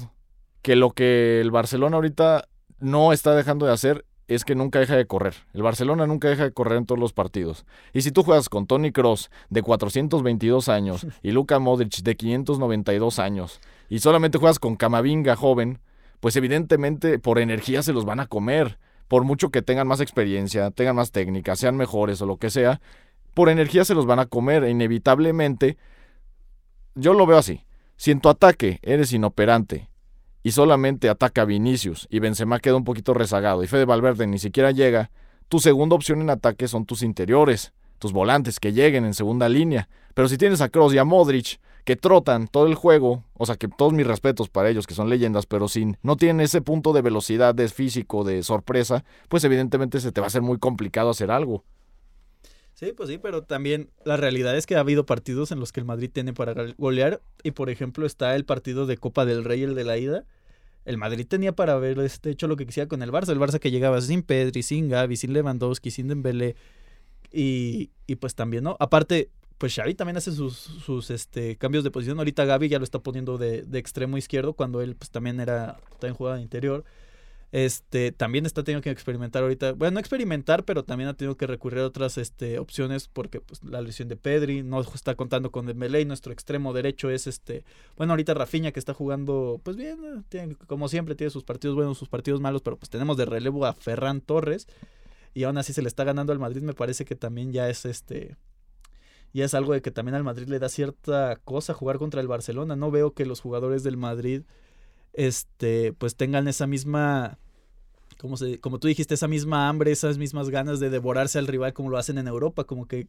que 0.62 0.76
lo 0.76 0.92
que 0.92 1.40
el 1.40 1.50
Barcelona 1.50 1.96
ahorita 1.96 2.48
no 2.78 3.12
está 3.12 3.34
dejando 3.34 3.66
de 3.66 3.72
hacer 3.72 4.04
es 4.28 4.44
que 4.44 4.54
nunca 4.54 4.78
deja 4.78 4.96
de 4.96 5.06
correr. 5.06 5.34
El 5.52 5.62
Barcelona 5.62 6.06
nunca 6.06 6.28
deja 6.28 6.44
de 6.44 6.52
correr 6.52 6.78
en 6.78 6.86
todos 6.86 6.98
los 6.98 7.12
partidos. 7.12 7.66
Y 7.92 8.02
si 8.02 8.12
tú 8.12 8.22
juegas 8.22 8.48
con 8.48 8.66
Tony 8.66 8.92
Cross 8.92 9.30
de 9.50 9.62
422 9.62 10.68
años 10.68 11.06
y 11.22 11.32
Luka 11.32 11.58
Modric 11.58 12.02
de 12.02 12.16
592 12.16 13.18
años 13.18 13.60
y 13.88 13.98
solamente 13.98 14.38
juegas 14.38 14.58
con 14.58 14.76
Camavinga 14.76 15.36
joven, 15.36 15.80
pues 16.20 16.36
evidentemente 16.36 17.18
por 17.18 17.38
energía 17.38 17.82
se 17.82 17.92
los 17.92 18.04
van 18.04 18.20
a 18.20 18.26
comer. 18.26 18.78
Por 19.08 19.24
mucho 19.24 19.50
que 19.50 19.60
tengan 19.60 19.88
más 19.88 20.00
experiencia, 20.00 20.70
tengan 20.70 20.96
más 20.96 21.12
técnica, 21.12 21.56
sean 21.56 21.76
mejores 21.76 22.22
o 22.22 22.26
lo 22.26 22.38
que 22.38 22.48
sea, 22.48 22.80
por 23.34 23.48
energía 23.48 23.84
se 23.84 23.94
los 23.94 24.06
van 24.06 24.20
a 24.20 24.26
comer 24.26 24.64
e 24.64 24.70
inevitablemente 24.70 25.76
yo 26.94 27.12
lo 27.12 27.26
veo 27.26 27.38
así. 27.38 27.64
Si 27.96 28.10
en 28.10 28.20
tu 28.20 28.28
ataque 28.28 28.78
eres 28.82 29.12
inoperante 29.12 29.91
y 30.42 30.52
solamente 30.52 31.08
ataca 31.08 31.42
a 31.42 31.44
Vinicius 31.44 32.06
y 32.10 32.18
Benzema 32.18 32.60
queda 32.60 32.76
un 32.76 32.84
poquito 32.84 33.14
rezagado 33.14 33.62
y 33.62 33.66
Fede 33.66 33.84
Valverde 33.84 34.26
ni 34.26 34.38
siquiera 34.38 34.70
llega, 34.70 35.10
tu 35.48 35.58
segunda 35.58 35.96
opción 35.96 36.20
en 36.20 36.30
ataque 36.30 36.68
son 36.68 36.86
tus 36.86 37.02
interiores, 37.02 37.72
tus 37.98 38.12
volantes 38.12 38.58
que 38.58 38.72
lleguen 38.72 39.04
en 39.04 39.14
segunda 39.14 39.48
línea. 39.48 39.88
Pero 40.14 40.28
si 40.28 40.36
tienes 40.36 40.60
a 40.60 40.68
Kroos 40.68 40.92
y 40.94 40.98
a 40.98 41.04
Modric 41.04 41.60
que 41.84 41.96
trotan 41.96 42.48
todo 42.48 42.66
el 42.66 42.74
juego, 42.74 43.24
o 43.34 43.46
sea 43.46 43.56
que 43.56 43.68
todos 43.68 43.92
mis 43.92 44.06
respetos 44.06 44.48
para 44.48 44.68
ellos 44.68 44.86
que 44.86 44.94
son 44.94 45.08
leyendas, 45.08 45.46
pero 45.46 45.68
sin 45.68 45.98
no 46.02 46.16
tienen 46.16 46.40
ese 46.40 46.62
punto 46.62 46.92
de 46.92 47.02
velocidad, 47.02 47.54
de 47.54 47.68
físico, 47.68 48.24
de 48.24 48.42
sorpresa, 48.42 49.04
pues 49.28 49.44
evidentemente 49.44 50.00
se 50.00 50.10
te 50.10 50.20
va 50.20 50.26
a 50.26 50.28
hacer 50.28 50.42
muy 50.42 50.58
complicado 50.58 51.10
hacer 51.10 51.30
algo. 51.30 51.64
Sí, 52.82 52.92
pues 52.92 53.08
sí, 53.08 53.18
pero 53.18 53.44
también 53.44 53.90
la 54.04 54.16
realidad 54.16 54.56
es 54.56 54.66
que 54.66 54.74
ha 54.74 54.80
habido 54.80 55.06
partidos 55.06 55.52
en 55.52 55.60
los 55.60 55.70
que 55.70 55.78
el 55.78 55.86
Madrid 55.86 56.10
tiene 56.12 56.32
para 56.32 56.52
golear 56.78 57.22
y 57.44 57.52
por 57.52 57.70
ejemplo 57.70 58.06
está 58.06 58.34
el 58.34 58.44
partido 58.44 58.86
de 58.86 58.96
Copa 58.96 59.24
del 59.24 59.44
Rey, 59.44 59.62
el 59.62 59.76
de 59.76 59.84
la 59.84 59.98
ida. 59.98 60.24
El 60.84 60.98
Madrid 60.98 61.24
tenía 61.24 61.52
para 61.54 61.74
haber 61.74 62.00
este, 62.00 62.30
hecho 62.30 62.48
lo 62.48 62.56
que 62.56 62.66
quisiera 62.66 62.88
con 62.88 63.00
el 63.04 63.12
Barça, 63.12 63.30
el 63.30 63.38
Barça 63.38 63.60
que 63.60 63.70
llegaba 63.70 64.00
sin 64.00 64.24
Pedri, 64.24 64.64
sin 64.64 64.88
Gavi, 64.88 65.14
sin 65.14 65.32
Lewandowski, 65.32 65.92
sin 65.92 66.08
Dembélé 66.08 66.56
y, 67.30 67.90
y 68.08 68.16
pues 68.16 68.34
también, 68.34 68.64
¿no? 68.64 68.76
Aparte, 68.80 69.30
pues 69.58 69.76
Xavi 69.76 69.94
también 69.94 70.16
hace 70.16 70.32
sus, 70.32 70.56
sus 70.56 71.10
este, 71.10 71.56
cambios 71.58 71.84
de 71.84 71.92
posición. 71.92 72.18
Ahorita 72.18 72.44
Gavi 72.46 72.68
ya 72.68 72.78
lo 72.78 72.84
está 72.84 72.98
poniendo 72.98 73.38
de, 73.38 73.62
de 73.62 73.78
extremo 73.78 74.18
izquierdo 74.18 74.54
cuando 74.54 74.82
él 74.82 74.96
pues 74.96 75.12
también 75.12 75.38
era, 75.38 75.78
también 76.00 76.16
jugaba 76.16 76.34
de 76.34 76.42
interior. 76.42 76.82
Este, 77.52 78.12
también 78.12 78.46
está 78.46 78.64
teniendo 78.64 78.82
que 78.82 78.88
experimentar 78.88 79.42
ahorita, 79.42 79.72
bueno, 79.72 79.94
no 79.94 80.00
experimentar, 80.00 80.64
pero 80.64 80.84
también 80.84 81.10
ha 81.10 81.14
tenido 81.14 81.36
que 81.36 81.46
recurrir 81.46 81.80
a 81.80 81.86
otras 81.86 82.16
este, 82.16 82.58
opciones 82.58 83.08
porque 83.08 83.42
pues, 83.42 83.62
la 83.62 83.82
lesión 83.82 84.08
de 84.08 84.16
Pedri, 84.16 84.62
no 84.62 84.80
está 84.80 85.14
contando 85.16 85.52
con 85.52 85.66
Dembélé 85.66 86.00
y 86.00 86.06
nuestro 86.06 86.32
extremo 86.32 86.72
derecho 86.72 87.10
es 87.10 87.26
este, 87.26 87.66
bueno, 87.98 88.14
ahorita 88.14 88.32
Rafinha 88.32 88.72
que 88.72 88.80
está 88.80 88.94
jugando 88.94 89.60
pues 89.62 89.76
bien, 89.76 90.24
tiene, 90.30 90.54
como 90.66 90.88
siempre 90.88 91.14
tiene 91.14 91.30
sus 91.30 91.44
partidos 91.44 91.76
buenos, 91.76 91.98
sus 91.98 92.08
partidos 92.08 92.40
malos, 92.40 92.62
pero 92.62 92.78
pues 92.78 92.88
tenemos 92.88 93.18
de 93.18 93.26
relevo 93.26 93.66
a 93.66 93.74
Ferran 93.74 94.22
Torres 94.22 94.66
y 95.34 95.44
aún 95.44 95.58
así 95.58 95.74
se 95.74 95.82
le 95.82 95.88
está 95.88 96.04
ganando 96.04 96.32
al 96.32 96.38
Madrid, 96.38 96.62
me 96.62 96.72
parece 96.72 97.04
que 97.04 97.16
también 97.16 97.52
ya 97.52 97.68
es 97.68 97.84
este 97.84 98.34
ya 99.34 99.44
es 99.44 99.52
algo 99.52 99.74
de 99.74 99.82
que 99.82 99.90
también 99.90 100.14
al 100.14 100.24
Madrid 100.24 100.48
le 100.48 100.58
da 100.58 100.68
cierta 100.68 101.36
cosa 101.44 101.72
jugar 101.72 101.96
contra 101.96 102.20
el 102.20 102.28
Barcelona. 102.28 102.76
No 102.76 102.90
veo 102.90 103.14
que 103.14 103.24
los 103.24 103.40
jugadores 103.40 103.82
del 103.82 103.96
Madrid 103.96 104.42
este 105.12 105.92
pues 105.92 106.16
tengan 106.16 106.48
esa 106.48 106.66
misma 106.66 107.38
como, 108.22 108.36
se, 108.36 108.60
como 108.60 108.78
tú 108.78 108.86
dijiste, 108.86 109.14
esa 109.14 109.26
misma 109.26 109.68
hambre, 109.68 109.90
esas 109.90 110.16
mismas 110.16 110.48
ganas 110.48 110.78
de 110.78 110.90
devorarse 110.90 111.40
al 111.40 111.48
rival 111.48 111.72
como 111.72 111.90
lo 111.90 111.98
hacen 111.98 112.18
en 112.18 112.28
Europa, 112.28 112.64
como 112.64 112.86
que 112.86 113.08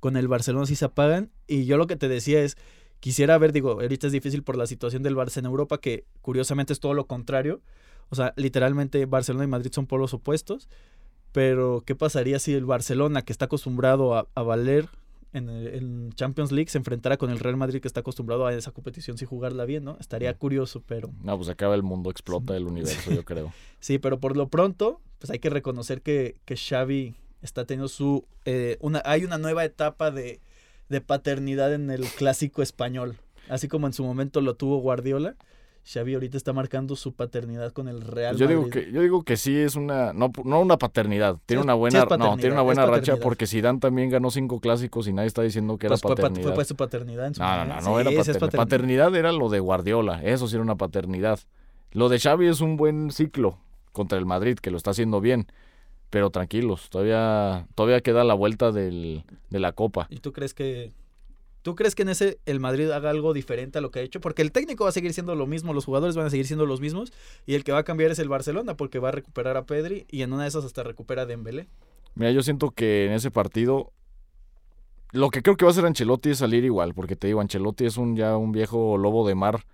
con 0.00 0.16
el 0.16 0.26
Barcelona 0.26 0.64
sí 0.64 0.74
se 0.74 0.86
apagan. 0.86 1.30
Y 1.46 1.66
yo 1.66 1.76
lo 1.76 1.86
que 1.86 1.96
te 1.96 2.08
decía 2.08 2.40
es, 2.40 2.56
quisiera 2.98 3.36
ver, 3.36 3.52
digo, 3.52 3.72
ahorita 3.72 4.06
es 4.06 4.12
difícil 4.12 4.42
por 4.42 4.56
la 4.56 4.66
situación 4.66 5.02
del 5.02 5.16
Barça 5.16 5.36
en 5.36 5.44
Europa, 5.44 5.78
que 5.78 6.06
curiosamente 6.22 6.72
es 6.72 6.80
todo 6.80 6.94
lo 6.94 7.06
contrario. 7.06 7.60
O 8.08 8.16
sea, 8.16 8.32
literalmente 8.36 9.04
Barcelona 9.04 9.44
y 9.44 9.48
Madrid 9.48 9.70
son 9.70 9.86
polos 9.86 10.14
opuestos. 10.14 10.68
Pero, 11.32 11.82
¿qué 11.84 11.94
pasaría 11.94 12.38
si 12.38 12.54
el 12.54 12.64
Barcelona, 12.64 13.20
que 13.22 13.32
está 13.32 13.46
acostumbrado 13.46 14.14
a, 14.16 14.28
a 14.34 14.42
valer 14.42 14.88
en, 15.34 16.12
Champions 16.14 16.52
League 16.52 16.70
se 16.70 16.78
enfrentara 16.78 17.16
con 17.16 17.30
el 17.30 17.38
Real 17.38 17.56
Madrid 17.56 17.80
que 17.80 17.88
está 17.88 18.00
acostumbrado 18.00 18.46
a 18.46 18.54
esa 18.54 18.70
competición 18.70 19.18
sin 19.18 19.28
jugarla 19.28 19.64
bien, 19.64 19.84
¿no? 19.84 19.96
Estaría 20.00 20.32
curioso, 20.34 20.82
pero... 20.86 21.10
No, 21.22 21.36
pues 21.36 21.48
acaba 21.48 21.74
el 21.74 21.82
mundo, 21.82 22.10
explota 22.10 22.56
el 22.56 22.66
universo, 22.66 23.12
yo 23.12 23.24
creo. 23.24 23.52
Sí, 23.80 23.98
pero 23.98 24.18
por 24.18 24.34
lo 24.34 24.48
pronto, 24.48 25.02
pues 25.18 25.30
hay 25.30 25.40
que 25.40 25.50
reconocer 25.50 26.00
que, 26.00 26.36
que 26.46 26.56
Xavi 26.56 27.14
está 27.42 27.66
teniendo 27.66 27.88
su... 27.88 28.24
Eh, 28.46 28.78
una, 28.80 29.02
hay 29.04 29.24
una 29.24 29.36
nueva 29.36 29.62
etapa 29.64 30.10
de, 30.10 30.40
de 30.88 31.00
paternidad 31.02 31.74
en 31.74 31.90
el 31.90 32.06
clásico 32.06 32.62
español, 32.62 33.18
así 33.50 33.68
como 33.68 33.86
en 33.86 33.92
su 33.92 34.02
momento 34.04 34.40
lo 34.40 34.54
tuvo 34.54 34.78
Guardiola 34.78 35.36
Xavi 35.86 36.14
ahorita 36.14 36.38
está 36.38 36.54
marcando 36.54 36.96
su 36.96 37.12
paternidad 37.12 37.72
con 37.72 37.88
el 37.88 38.00
Real 38.00 38.36
yo 38.36 38.46
Madrid. 38.46 38.56
Digo 38.58 38.70
que, 38.70 38.92
yo 38.92 39.02
digo 39.02 39.22
que 39.22 39.36
sí 39.36 39.54
es 39.54 39.76
una, 39.76 40.14
no, 40.14 40.32
no 40.44 40.60
una 40.60 40.78
paternidad, 40.78 41.38
tiene 41.44 41.62
una 41.62 41.74
buena, 41.74 42.04
no, 42.04 42.36
tiene 42.36 42.52
una 42.52 42.62
buena 42.62 42.86
racha 42.86 43.16
porque 43.16 43.46
Zidane 43.46 43.80
también 43.80 44.08
ganó 44.08 44.30
cinco 44.30 44.60
clásicos 44.60 45.06
y 45.08 45.12
nadie 45.12 45.26
está 45.26 45.42
diciendo 45.42 45.76
que 45.76 45.86
era 45.86 45.96
pues 45.96 46.14
paternidad. 46.16 46.42
Fue, 46.48 46.54
fue, 46.54 46.64
su 46.64 46.76
paternidad 46.76 47.26
en 47.26 47.34
su 47.34 47.42
No, 47.42 47.64
no, 47.64 47.64
no, 47.66 47.80
no 47.82 48.00
era 48.00 48.10
paternidad. 48.10 48.50
paternidad. 48.50 49.14
era 49.14 49.32
lo 49.32 49.50
de 49.50 49.60
Guardiola, 49.60 50.22
eso 50.22 50.48
sí 50.48 50.54
era 50.54 50.62
una 50.62 50.76
paternidad. 50.76 51.38
Lo 51.92 52.08
de 52.08 52.18
Xavi 52.18 52.48
es 52.48 52.62
un 52.62 52.76
buen 52.76 53.10
ciclo 53.10 53.58
contra 53.92 54.18
el 54.18 54.24
Madrid, 54.24 54.56
que 54.58 54.70
lo 54.70 54.78
está 54.78 54.90
haciendo 54.90 55.20
bien. 55.20 55.46
Pero 56.08 56.30
tranquilos, 56.30 56.90
todavía, 56.90 57.66
todavía 57.74 58.00
queda 58.00 58.24
la 58.24 58.34
vuelta 58.34 58.72
del, 58.72 59.24
de 59.50 59.58
la 59.58 59.72
Copa. 59.72 60.06
¿Y 60.10 60.20
tú 60.20 60.32
crees 60.32 60.54
que 60.54 60.92
¿Tú 61.64 61.74
crees 61.74 61.94
que 61.94 62.02
en 62.02 62.10
ese 62.10 62.38
el 62.44 62.60
Madrid 62.60 62.90
haga 62.90 63.08
algo 63.08 63.32
diferente 63.32 63.78
a 63.78 63.80
lo 63.80 63.90
que 63.90 64.00
ha 64.00 64.02
hecho? 64.02 64.20
Porque 64.20 64.42
el 64.42 64.52
técnico 64.52 64.84
va 64.84 64.90
a 64.90 64.92
seguir 64.92 65.14
siendo 65.14 65.34
lo 65.34 65.46
mismo, 65.46 65.72
los 65.72 65.86
jugadores 65.86 66.14
van 66.14 66.26
a 66.26 66.30
seguir 66.30 66.46
siendo 66.46 66.66
los 66.66 66.82
mismos 66.82 67.10
y 67.46 67.54
el 67.54 67.64
que 67.64 67.72
va 67.72 67.78
a 67.78 67.84
cambiar 67.84 68.10
es 68.10 68.18
el 68.18 68.28
Barcelona 68.28 68.76
porque 68.76 68.98
va 68.98 69.08
a 69.08 69.12
recuperar 69.12 69.56
a 69.56 69.64
Pedri 69.64 70.04
y 70.10 70.20
en 70.20 70.34
una 70.34 70.42
de 70.42 70.50
esas 70.50 70.66
hasta 70.66 70.82
recupera 70.82 71.22
a 71.22 71.26
Dembélé. 71.26 71.66
Mira, 72.16 72.32
yo 72.32 72.42
siento 72.42 72.72
que 72.72 73.06
en 73.06 73.12
ese 73.12 73.30
partido 73.30 73.92
lo 75.12 75.30
que 75.30 75.40
creo 75.40 75.56
que 75.56 75.64
va 75.64 75.70
a 75.70 75.72
hacer 75.72 75.86
Ancelotti 75.86 76.28
es 76.28 76.38
salir 76.38 76.64
igual, 76.64 76.92
porque 76.92 77.16
te 77.16 77.28
digo, 77.28 77.40
Ancelotti 77.40 77.86
es 77.86 77.96
un 77.96 78.14
ya 78.14 78.36
un 78.36 78.52
viejo 78.52 78.98
lobo 78.98 79.26
de 79.26 79.34
mar 79.34 79.64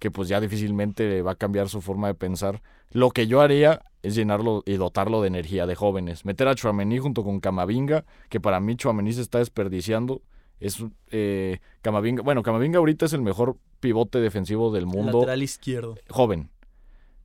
que 0.00 0.10
pues 0.10 0.28
ya 0.28 0.40
difícilmente 0.40 1.22
va 1.22 1.30
a 1.30 1.36
cambiar 1.36 1.68
su 1.68 1.80
forma 1.80 2.08
de 2.08 2.14
pensar. 2.14 2.60
Lo 2.90 3.10
que 3.10 3.28
yo 3.28 3.40
haría 3.40 3.82
es 4.02 4.16
llenarlo 4.16 4.64
y 4.66 4.78
dotarlo 4.78 5.22
de 5.22 5.28
energía 5.28 5.64
de 5.66 5.76
jóvenes, 5.76 6.24
meter 6.24 6.48
a 6.48 6.56
Chuamení 6.56 6.98
junto 6.98 7.22
con 7.22 7.38
Camavinga, 7.38 8.04
que 8.30 8.40
para 8.40 8.58
mí 8.58 8.74
Chuamení 8.74 9.12
se 9.12 9.22
está 9.22 9.38
desperdiciando 9.38 10.22
es 10.60 10.82
eh, 11.10 11.58
Camavinga. 11.82 12.22
Bueno, 12.22 12.42
Camavinga 12.42 12.78
ahorita 12.78 13.06
es 13.06 13.12
el 13.12 13.22
mejor 13.22 13.56
pivote 13.80 14.20
defensivo 14.20 14.72
del 14.72 14.86
mundo. 14.86 15.20
Lateral 15.20 15.42
izquierdo. 15.42 15.96
Joven. 16.08 16.50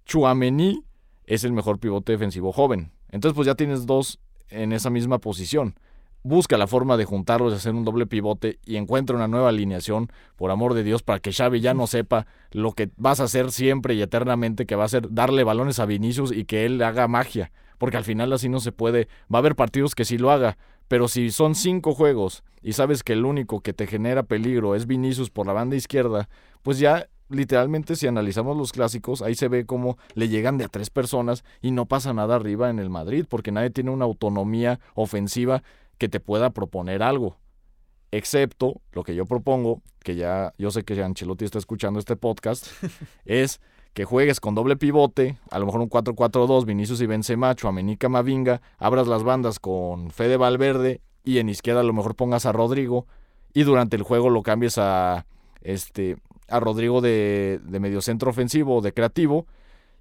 Chuamení 0.06 0.84
es 1.26 1.44
el 1.44 1.54
mejor 1.54 1.80
pivote 1.80 2.12
defensivo 2.12 2.52
joven. 2.52 2.92
Entonces, 3.10 3.36
pues 3.36 3.46
ya 3.46 3.56
tienes 3.56 3.86
dos 3.86 4.20
en 4.50 4.74
esa 4.74 4.90
misma 4.90 5.20
posición. 5.20 5.76
Busca 6.24 6.58
la 6.58 6.68
forma 6.68 6.98
de 6.98 7.06
juntarlos 7.06 7.52
y 7.52 7.56
hacer 7.56 7.74
un 7.74 7.84
doble 7.84 8.06
pivote 8.06 8.60
y 8.64 8.76
encuentra 8.76 9.16
una 9.16 9.28
nueva 9.28 9.50
alineación, 9.50 10.12
por 10.36 10.52
amor 10.52 10.76
de 10.76 10.84
Dios, 10.84 11.02
para 11.02 11.20
que 11.20 11.32
Xavi 11.32 11.62
ya 11.62 11.74
no 11.74 11.88
sepa 11.88 12.28
lo 12.52 12.74
que 12.74 12.92
vas 12.96 13.20
a 13.20 13.24
hacer 13.24 13.52
siempre 13.52 13.96
y 13.96 14.02
eternamente, 14.02 14.68
que 14.68 14.76
va 14.76 14.84
a 14.84 14.90
ser 14.90 15.12
darle 15.12 15.44
balones 15.44 15.80
a 15.80 15.86
Vinicius 15.86 16.32
y 16.32 16.46
que 16.46 16.66
él 16.66 16.82
haga 16.84 17.08
magia. 17.08 17.52
Porque 17.80 17.98
al 17.98 18.04
final 18.04 18.32
así 18.34 18.50
no 18.50 18.60
se 18.60 18.72
puede. 18.72 19.08
Va 19.34 19.38
a 19.38 19.40
haber 19.40 19.56
partidos 19.56 19.96
que 19.96 20.06
sí 20.06 20.20
lo 20.20 20.30
haga, 20.30 20.58
pero 20.92 21.08
si 21.08 21.32
son 21.32 21.56
cinco 21.56 21.96
juegos 21.96 22.44
y 22.62 22.74
sabes 22.74 23.02
que 23.02 23.14
el 23.14 23.24
único 23.24 23.62
que 23.62 23.72
te 23.72 23.88
genera 23.88 24.24
peligro 24.24 24.76
es 24.76 24.88
Vinicius 24.88 25.30
por 25.30 25.48
la 25.48 25.54
banda 25.54 25.78
izquierda, 25.78 26.28
pues 26.64 26.80
ya 26.80 27.08
literalmente 27.30 27.96
si 27.96 28.08
analizamos 28.08 28.58
los 28.58 28.74
clásicos, 28.74 29.22
ahí 29.22 29.34
se 29.36 29.48
ve 29.48 29.66
cómo 29.66 29.98
le 30.16 30.28
llegan 30.28 30.58
de 30.58 30.66
a 30.66 30.68
tres 30.68 30.90
personas 30.90 31.46
y 31.62 31.72
no 31.72 31.86
pasa 31.86 32.12
nada 32.12 32.36
arriba 32.36 32.70
en 32.70 32.78
el 32.78 32.90
Madrid, 32.90 33.26
porque 33.30 33.54
nadie 33.54 33.70
tiene 33.70 33.92
una 33.92 34.04
autonomía 34.04 34.82
ofensiva 34.94 35.64
que 35.98 36.10
te 36.10 36.20
pueda 36.20 36.50
proponer 36.50 37.04
algo. 37.04 37.38
Excepto 38.12 38.82
lo 38.92 39.04
que 39.04 39.16
yo 39.16 39.26
propongo, 39.26 39.82
que 40.04 40.18
ya 40.18 40.54
yo 40.58 40.72
sé 40.72 40.84
que 40.84 41.02
Ancelotti 41.02 41.46
está 41.46 41.58
escuchando 41.58 42.00
este 42.02 42.18
podcast, 42.18 42.68
es 43.24 43.62
que 43.94 44.06
juegues 44.06 44.40
con 44.40 44.56
doble 44.56 44.78
pivote, 44.78 45.38
a 45.50 45.60
lo 45.60 45.66
mejor 45.66 45.82
un 45.82 45.90
4-4-2, 45.90 46.66
Vinicius 46.66 47.02
y 47.02 47.06
Benzema, 47.06 47.56
Chuamení 47.56 47.98
Mavinga, 48.10 48.62
abras 48.78 49.08
las 49.08 49.24
bandas 49.24 49.60
con 49.60 50.12
Fede 50.12 50.38
Valverde 50.38 51.02
y 51.24 51.40
en 51.40 51.50
izquierda 51.50 51.82
a 51.82 51.84
lo 51.84 51.94
mejor 51.94 52.16
pongas 52.16 52.46
a 52.46 52.52
Rodrigo 52.52 53.06
y 53.54 53.64
durante 53.64 53.98
el 53.98 54.04
juego 54.04 54.30
lo 54.30 54.44
cambies 54.44 54.78
a 54.78 55.26
este 55.62 56.18
a 56.48 56.60
Rodrigo 56.60 57.00
de, 57.00 57.60
de 57.64 57.80
mediocentro 57.80 58.30
ofensivo 58.30 58.78
o 58.78 58.82
de 58.82 58.94
creativo 58.94 59.46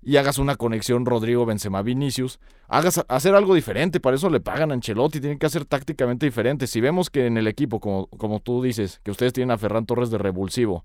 y 0.02 0.16
hagas 0.16 0.38
una 0.38 0.56
conexión 0.56 1.04
Rodrigo 1.04 1.46
Benzema 1.46 1.82
Vinicius, 1.82 2.40
hagas 2.68 3.04
hacer 3.08 3.34
algo 3.34 3.54
diferente, 3.54 4.00
para 4.00 4.16
eso 4.16 4.30
le 4.30 4.40
pagan 4.40 4.70
a 4.70 4.74
Ancelotti, 4.74 5.20
tienen 5.20 5.38
que 5.38 5.46
hacer 5.46 5.64
tácticamente 5.64 6.26
diferente. 6.26 6.66
Si 6.66 6.80
vemos 6.80 7.10
que 7.10 7.26
en 7.26 7.36
el 7.36 7.46
equipo, 7.46 7.80
como, 7.80 8.06
como 8.06 8.40
tú 8.40 8.62
dices, 8.62 9.00
que 9.04 9.10
ustedes 9.10 9.32
tienen 9.32 9.50
a 9.50 9.58
Ferran 9.58 9.86
Torres 9.86 10.10
de 10.10 10.18
revulsivo, 10.18 10.84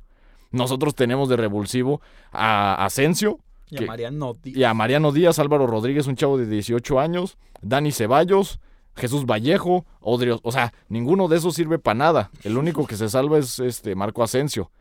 nosotros 0.56 0.96
tenemos 0.96 1.30
de 1.30 1.38
revulsivo 1.38 2.02
a 2.32 2.86
Asensio. 2.86 3.40
Y 3.70 3.84
a 3.84 3.88
Mariano 3.88 4.34
Díaz. 4.34 4.58
Y 4.58 4.64
a 4.64 4.74
Mariano 4.74 5.12
Díaz, 5.12 5.40
Álvaro 5.40 5.68
Rodríguez, 5.68 6.08
un 6.08 6.16
chavo 6.16 6.38
de 6.38 6.46
18 6.46 7.00
años, 7.00 7.38
Dani 7.62 7.92
Ceballos, 7.92 8.60
Jesús 8.96 9.26
Vallejo, 9.26 9.86
Odrio. 10.00 10.40
O 10.44 10.52
sea, 10.52 10.74
ninguno 10.90 11.28
de 11.28 11.38
esos 11.38 11.56
sirve 11.56 11.80
para 11.80 11.96
nada. 11.96 12.32
El 12.44 12.58
único 12.58 12.86
que 12.88 12.96
se 12.96 13.10
salva 13.10 13.38
es 13.38 13.60
este 13.60 13.96
Marco 13.96 14.24
Asensio 14.24 14.72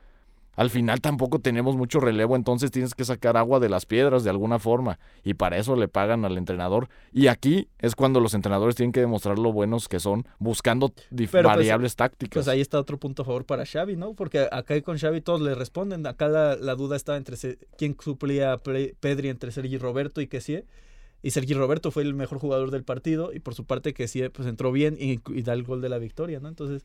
al 0.57 0.71
final 0.71 1.01
tampoco 1.01 1.39
tenemos 1.39 1.77
mucho 1.77 2.01
relevo, 2.01 2.37
entonces 2.37 2.71
tienes 2.71 2.95
que 2.95 3.05
sacar 3.05 3.37
agua 3.37 3.61
de 3.61 3.69
las 3.69 3.87
piedras 3.87 4.25
de 4.25 4.31
alguna 4.31 4.59
forma 4.59 4.99
y 5.23 5.35
para 5.35 5.59
eso 5.59 5.77
le 5.77 5.89
pagan 5.89 6.25
al 6.25 6.39
entrenador. 6.39 6.89
Y 7.13 7.27
aquí 7.27 7.69
es 7.79 7.95
cuando 7.95 8.21
los 8.21 8.35
entrenadores 8.35 8.77
tienen 8.77 8.93
que 8.93 9.01
demostrar 9.01 9.39
lo 9.39 9.53
buenos 9.53 9.89
que 9.89 10.01
son 10.01 10.27
buscando 10.39 10.93
pues, 11.15 11.31
variables 11.31 11.97
tácticas. 11.97 12.35
Pues 12.35 12.49
ahí 12.49 12.61
está 12.61 12.79
otro 12.79 12.99
punto 12.99 13.23
a 13.23 13.25
favor 13.25 13.45
para 13.45 13.67
Xavi, 13.67 13.97
¿no? 13.97 14.15
Porque 14.15 14.49
acá 14.51 14.81
con 14.83 14.99
Xavi 14.99 15.21
todos 15.21 15.41
le 15.41 15.55
responden. 15.55 16.07
Acá 16.07 16.29
la, 16.29 16.75
duda 16.75 16.97
está 16.97 17.17
entre 17.17 17.37
quién 17.77 17.97
suplía 18.01 18.53
a 18.53 18.59
Pedri 18.59 19.29
entre 19.29 19.53
Sergi 19.53 19.79
Roberto 19.79 20.21
y 20.21 20.29
sí 20.41 20.63
Y 21.23 21.31
Sergi 21.31 21.55
Roberto 21.55 21.91
fue 21.91 22.03
el 22.03 22.15
mejor 22.15 22.39
jugador 22.39 22.71
del 22.71 22.85
partido 22.85 23.33
y 23.33 23.41
por 23.41 23.55
su 23.55 23.65
parte 23.65 23.95
sí 24.07 24.29
pues 24.29 24.49
entró 24.49 24.73
bien 24.73 24.97
y, 24.99 25.21
y 25.33 25.43
da 25.43 25.53
el 25.53 25.63
gol 25.63 25.81
de 25.81 25.89
la 25.89 25.99
victoria, 25.99 26.41
¿no? 26.41 26.49
Entonces 26.49 26.85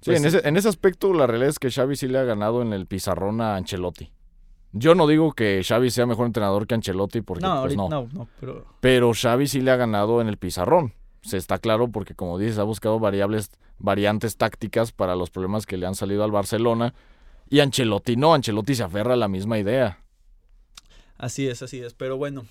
Sí, 0.00 0.10
pues 0.10 0.20
en, 0.20 0.26
ese, 0.26 0.48
en 0.48 0.56
ese 0.56 0.68
aspecto 0.68 1.12
la 1.12 1.26
realidad 1.26 1.50
es 1.50 1.58
que 1.58 1.70
Xavi 1.70 1.94
sí 1.94 2.08
le 2.08 2.18
ha 2.18 2.24
ganado 2.24 2.62
en 2.62 2.72
el 2.72 2.86
pizarrón 2.86 3.40
a 3.40 3.56
Ancelotti. 3.56 4.10
Yo 4.72 4.94
no 4.94 5.06
digo 5.06 5.32
que 5.32 5.62
Xavi 5.66 5.90
sea 5.90 6.06
mejor 6.06 6.26
entrenador 6.26 6.66
que 6.66 6.74
Ancelotti 6.74 7.20
porque 7.20 7.42
no, 7.42 7.62
pues 7.62 7.76
no. 7.76 7.88
no, 7.88 8.08
no 8.12 8.28
pero... 8.38 8.66
pero 8.80 9.12
Xavi 9.12 9.46
sí 9.46 9.60
le 9.60 9.72
ha 9.72 9.76
ganado 9.76 10.20
en 10.20 10.28
el 10.28 10.38
pizarrón. 10.38 10.94
Se 11.22 11.36
está 11.36 11.58
claro 11.58 11.88
porque 11.88 12.14
como 12.14 12.38
dices 12.38 12.58
ha 12.58 12.62
buscado 12.62 12.98
variables 12.98 13.50
variantes 13.78 14.36
tácticas 14.36 14.92
para 14.92 15.16
los 15.16 15.30
problemas 15.30 15.66
que 15.66 15.76
le 15.76 15.86
han 15.86 15.94
salido 15.94 16.24
al 16.24 16.30
Barcelona 16.30 16.94
y 17.50 17.60
Ancelotti 17.60 18.16
no, 18.16 18.32
Ancelotti 18.32 18.74
se 18.74 18.84
aferra 18.84 19.14
a 19.14 19.16
la 19.16 19.28
misma 19.28 19.58
idea. 19.58 19.98
Así 21.18 21.46
es, 21.46 21.62
así 21.62 21.80
es, 21.80 21.92
pero 21.92 22.16
bueno, 22.16 22.46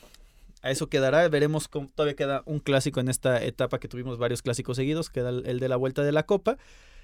a 0.61 0.69
eso 0.69 0.87
quedará, 0.87 1.27
veremos 1.29 1.67
cómo 1.67 1.87
todavía 1.87 2.15
queda 2.15 2.43
un 2.45 2.59
clásico 2.59 2.99
en 2.99 3.07
esta 3.07 3.43
etapa 3.43 3.79
que 3.79 3.87
tuvimos 3.87 4.19
varios 4.19 4.43
clásicos 4.43 4.75
seguidos, 4.77 5.09
queda 5.09 5.29
el 5.29 5.59
de 5.59 5.69
la 5.69 5.77
vuelta 5.77 6.03
de 6.03 6.11
la 6.11 6.23
Copa 6.23 6.57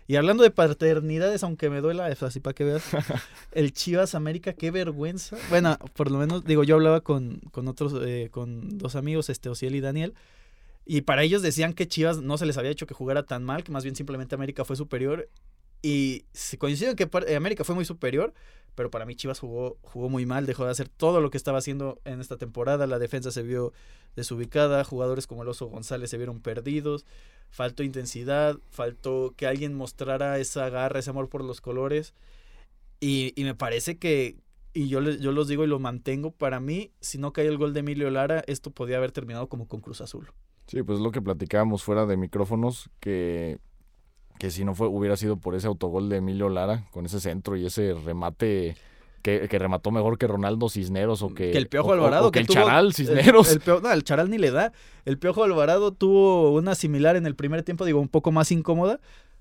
y 0.07 0.15
hablando 0.17 0.43
de 0.43 0.51
paternidades, 0.51 1.43
aunque 1.43 1.69
me 1.69 1.81
duela, 1.81 2.05
así 2.05 2.39
para 2.39 2.53
que 2.53 2.63
veas, 2.63 2.83
el 3.51 3.73
Chivas 3.73 4.13
América, 4.15 4.53
qué 4.53 4.71
vergüenza. 4.71 5.37
Bueno, 5.49 5.77
por 5.93 6.11
lo 6.11 6.19
menos, 6.19 6.43
digo, 6.45 6.63
yo 6.63 6.75
hablaba 6.75 7.01
con, 7.01 7.39
con 7.51 7.67
otros, 7.67 7.93
eh, 8.05 8.29
con 8.31 8.77
dos 8.77 8.95
amigos, 8.95 9.29
este, 9.29 9.49
Ociel 9.49 9.75
y 9.75 9.81
Daniel, 9.81 10.13
y 10.85 11.01
para 11.01 11.23
ellos 11.23 11.41
decían 11.41 11.73
que 11.73 11.87
Chivas 11.87 12.21
no 12.21 12.37
se 12.37 12.45
les 12.45 12.57
había 12.57 12.69
hecho 12.69 12.85
que 12.85 12.93
jugara 12.93 13.23
tan 13.23 13.43
mal, 13.43 13.63
que 13.63 13.71
más 13.71 13.83
bien 13.83 13.95
simplemente 13.95 14.35
América 14.35 14.63
fue 14.63 14.75
superior. 14.75 15.29
Y 15.81 16.25
se 16.33 16.57
coinciden 16.57 16.95
que 16.95 17.09
América 17.35 17.63
fue 17.63 17.75
muy 17.75 17.85
superior, 17.85 18.33
pero 18.75 18.91
para 18.91 19.05
mí 19.05 19.15
Chivas 19.15 19.39
jugó, 19.39 19.77
jugó 19.81 20.09
muy 20.09 20.25
mal, 20.25 20.45
dejó 20.45 20.65
de 20.65 20.71
hacer 20.71 20.89
todo 20.89 21.21
lo 21.21 21.31
que 21.31 21.38
estaba 21.38 21.57
haciendo 21.57 21.99
en 22.05 22.21
esta 22.21 22.38
temporada, 22.38 22.85
la 22.88 22.99
defensa 22.99 23.31
se 23.31 23.41
vio 23.41 23.73
desubicada, 24.15 24.83
jugadores 24.83 25.27
como 25.27 25.43
el 25.43 25.49
Oso 25.49 25.67
González 25.67 26.09
se 26.09 26.17
vieron 26.17 26.41
perdidos, 26.41 27.05
faltó 27.49 27.83
intensidad, 27.83 28.57
faltó 28.69 29.33
que 29.35 29.47
alguien 29.47 29.73
mostrara 29.73 30.38
esa 30.38 30.69
garra, 30.69 30.99
ese 30.99 31.09
amor 31.09 31.29
por 31.29 31.43
los 31.43 31.61
colores, 31.61 32.13
y, 32.99 33.33
y 33.35 33.43
me 33.43 33.55
parece 33.55 33.97
que, 33.97 34.35
y 34.73 34.89
yo, 34.89 35.01
yo 35.01 35.31
los 35.31 35.47
digo 35.47 35.63
y 35.63 35.67
lo 35.67 35.79
mantengo, 35.79 36.31
para 36.31 36.59
mí, 36.59 36.91
si 36.99 37.17
no 37.17 37.33
cae 37.33 37.47
el 37.47 37.57
gol 37.57 37.73
de 37.73 37.79
Emilio 37.79 38.09
Lara, 38.09 38.43
esto 38.47 38.71
podía 38.71 38.97
haber 38.97 39.11
terminado 39.11 39.47
como 39.47 39.67
con 39.67 39.79
Cruz 39.81 40.01
Azul. 40.01 40.31
Sí, 40.67 40.81
pues 40.81 40.99
lo 40.99 41.11
que 41.11 41.21
platicábamos 41.21 41.83
fuera 41.83 42.05
de 42.05 42.17
micrófonos, 42.17 42.89
que 42.99 43.59
que 44.39 44.51
si 44.51 44.65
no 44.65 44.75
fue, 44.75 44.87
hubiera 44.87 45.17
sido 45.17 45.37
por 45.37 45.55
ese 45.55 45.67
autogol 45.67 46.09
de 46.09 46.17
Emilio 46.17 46.49
Lara, 46.49 46.85
con 46.91 47.05
ese 47.05 47.19
centro 47.19 47.55
y 47.55 47.65
ese 47.65 47.93
remate 47.93 48.75
que, 49.21 49.47
remató 49.57 49.89
mejor 49.89 50.19
que 50.19 50.27
Ronaldo 50.27 50.69
Cisneros 50.69 51.23
o 51.23 51.33
que, 51.33 51.51
el 51.53 51.67
Piojo 51.67 51.93
Alvarado. 51.93 52.31
que, 52.31 52.39
el 52.39 52.47
Charal 52.47 52.93
Cisneros. 52.93 53.51
El, 53.51 53.61
no, 53.81 53.91
el 53.91 54.03
Charal 54.03 54.29
ni 54.29 54.37
le 54.37 54.51
da. 54.51 54.71
El 55.03 55.17
Piojo 55.17 55.43
Alvarado 55.43 55.91
tuvo 55.91 56.51
una 56.51 56.75
similar 56.75 57.15
en 57.15 57.25
el 57.25 57.35
primer 57.35 57.63
tiempo, 57.63 57.85
digo, 57.85 57.99
un 57.99 58.07
poco 58.07 58.31
más 58.31 58.51
incómoda. 58.51 58.99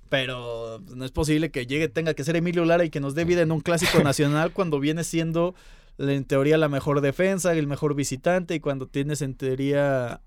Pero 0.08 0.80
no 0.94 1.04
es 1.04 1.10
posible 1.10 1.50
que 1.50 1.66
llegue, 1.66 1.88
tenga 1.88 2.14
que 2.14 2.24
ser 2.24 2.36
Emilio 2.36 2.64
Lara 2.64 2.84
y 2.84 2.90
que 2.90 3.00
nos 3.00 3.14
dé 3.14 3.24
vida 3.24 3.42
en 3.42 3.52
un 3.52 3.60
clásico 3.60 3.98
nacional 4.04 4.52
cuando 4.52 4.80
viene 4.80 5.04
siendo 5.04 5.54
en 5.98 6.24
teoría 6.24 6.56
la 6.56 6.68
mejor 6.68 7.00
defensa, 7.00 7.52
el 7.52 7.66
mejor 7.66 7.94
visitante 7.94 8.54
y 8.54 8.60
cuando 8.60 8.86
tienes 8.86 9.22
en 9.22 9.34
teoría 9.34 10.20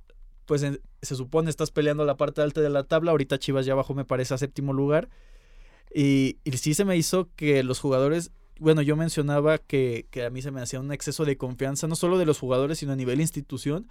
pues 0.48 0.66
se 1.02 1.16
supone 1.16 1.50
estás 1.50 1.72
peleando 1.72 2.06
la 2.06 2.16
parte 2.16 2.42
alta 2.42 2.62
de 2.62 2.70
la 2.70 2.86
tabla. 2.86 3.12
Ahorita 3.12 3.38
Chivas 3.38 3.66
ya 3.66 3.76
bajó, 3.76 3.94
me 3.94 4.06
parece, 4.06 4.34
a 4.34 4.38
séptimo 4.38 4.74
lugar. 4.74 5.10
Y, 5.94 6.38
sí 6.56 6.74
se 6.74 6.86
me 6.86 6.96
hizo 6.96 7.30
que 7.36 7.64
los 7.64 7.80
jugadores, 7.80 8.32
bueno, 8.58 8.82
yo 8.82 8.96
mencionaba 8.96 9.58
que, 9.58 10.08
que, 10.10 10.24
a 10.24 10.30
mí 10.30 10.42
se 10.42 10.52
me 10.52 10.62
hacía 10.62 10.80
un 10.80 10.92
exceso 10.94 11.26
de 11.26 11.38
confianza, 11.38 11.88
no 11.88 11.96
solo 11.96 12.18
de 12.18 12.26
los 12.26 12.40
jugadores, 12.40 12.80
sino 12.80 12.94
a 12.94 12.96
nivel 12.96 13.20
institución. 13.20 13.88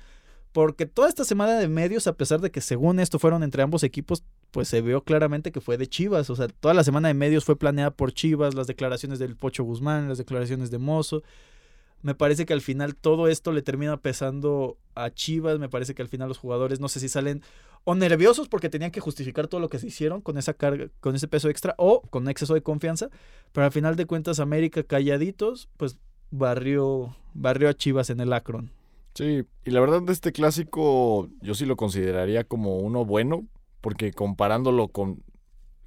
Porque 0.53 0.87
toda 0.87 1.11
esta 1.11 1.27
semana 1.27 1.59
de 1.59 1.69
medios, 1.69 2.07
a 2.07 2.15
pesar 2.15 2.41
de 2.41 2.51
que 2.51 2.63
según 2.63 3.01
esto 3.01 3.19
fueron 3.19 3.43
entre 3.43 3.63
ambos 3.63 3.83
equipos, 3.83 4.25
pues 4.51 4.69
se 4.69 4.81
vio 4.81 5.05
claramente 5.05 5.53
que 5.53 5.61
fue 5.61 5.77
de 5.77 5.87
Chivas. 5.87 6.31
O 6.31 6.37
sea, 6.37 6.49
toda 6.49 6.73
la 6.73 6.85
semana 6.85 7.09
de 7.09 7.15
medios 7.15 7.45
fue 7.45 7.59
planeada 7.59 7.91
por 7.91 8.15
Chivas, 8.15 8.55
las 8.55 8.67
declaraciones 8.67 9.19
del 9.19 9.37
Pocho 9.37 9.63
Guzmán, 9.63 10.09
las 10.09 10.17
declaraciones 10.17 10.71
de 10.71 10.79
Mozo 10.79 11.23
me 12.07 12.15
parece 12.15 12.47
que 12.47 12.53
al 12.53 12.61
final 12.61 12.95
todo 12.95 13.27
esto 13.27 13.51
le 13.51 13.63
termina 13.63 13.97
pesando 13.97 14.79
a 14.95 15.11
Chivas. 15.11 15.59
Me 15.59 15.69
parece 15.69 15.93
que 15.93 16.03
al 16.03 16.09
final 16.09 16.29
los 16.29 16.39
jugadores 16.39 16.79
no 16.79 16.89
sé 16.89 17.01
si 17.01 17.09
salen 17.09 17.43
o 17.83 17.97
nerviosos 17.97 18.49
porque 18.49 18.69
tenían 18.69 18.93
que 18.93 19.01
justificar 19.01 19.49
todo 19.49 19.61
lo 19.61 19.69
que 19.69 19.81
se 19.81 19.89
hicieron 19.89 20.21
con 20.21 20.39
esa 20.39 20.55
carga, 20.55 20.87
con 21.01 21.17
ese 21.17 21.27
peso 21.27 21.49
extra 21.49 21.75
o 21.79 22.03
con 22.03 22.29
exceso 22.29 22.55
de 22.55 22.63
confianza. 22.63 23.11
Pero 23.51 23.65
al 23.65 23.73
final 23.73 23.97
de 23.97 24.07
cuentas, 24.07 24.39
América 24.39 24.85
calladitos, 24.85 25.69
pues 25.79 25.99
barrió, 26.31 27.17
barrió 27.35 27.69
a 27.69 27.75
Chivas 27.75 28.09
en 28.11 28.21
el 28.21 28.33
Akron. 28.33 28.71
Sí, 29.15 29.43
y 29.65 29.71
la 29.73 29.81
verdad 29.81 30.01
de 30.01 30.13
este 30.13 30.31
clásico 30.31 31.29
yo 31.41 31.55
sí 31.55 31.67
lo 31.67 31.75
consideraría 31.75 32.45
como 32.45 32.79
uno 32.79 33.05
bueno, 33.05 33.49
porque 33.81 34.13
comparándolo 34.13 34.87
con, 34.87 35.25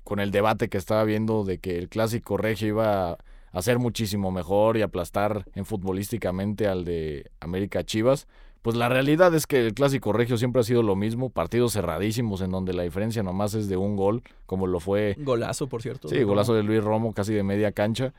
con 0.03 0.19
el 0.19 0.31
debate 0.31 0.67
que 0.67 0.77
estaba 0.77 1.05
viendo 1.05 1.45
de 1.45 1.59
que 1.59 1.77
el 1.77 1.87
clásico 1.87 2.35
regio 2.35 2.67
iba 2.67 3.19
hacer 3.51 3.79
muchísimo 3.79 4.31
mejor 4.31 4.77
y 4.77 4.81
aplastar 4.81 5.45
en 5.55 5.65
futbolísticamente 5.65 6.67
al 6.67 6.85
de 6.85 7.31
América 7.39 7.83
Chivas. 7.83 8.27
Pues 8.61 8.75
la 8.75 8.89
realidad 8.89 9.33
es 9.35 9.47
que 9.47 9.65
el 9.65 9.73
clásico 9.73 10.11
regio 10.11 10.37
siempre 10.37 10.59
ha 10.59 10.63
sido 10.63 10.83
lo 10.83 10.95
mismo, 10.95 11.29
partidos 11.29 11.73
cerradísimos 11.73 12.41
en 12.41 12.51
donde 12.51 12.73
la 12.73 12.83
diferencia 12.83 13.23
nomás 13.23 13.53
es 13.53 13.69
de 13.69 13.77
un 13.77 13.95
gol, 13.95 14.21
como 14.45 14.67
lo 14.67 14.81
fue. 14.81 15.15
Golazo, 15.19 15.67
por 15.67 15.81
cierto. 15.81 16.09
Sí, 16.09 16.23
golazo 16.23 16.53
de 16.53 16.63
Luis 16.63 16.83
Romo, 16.83 17.13
casi 17.13 17.33
de 17.33 17.43
media 17.43 17.71
cancha. 17.71 18.13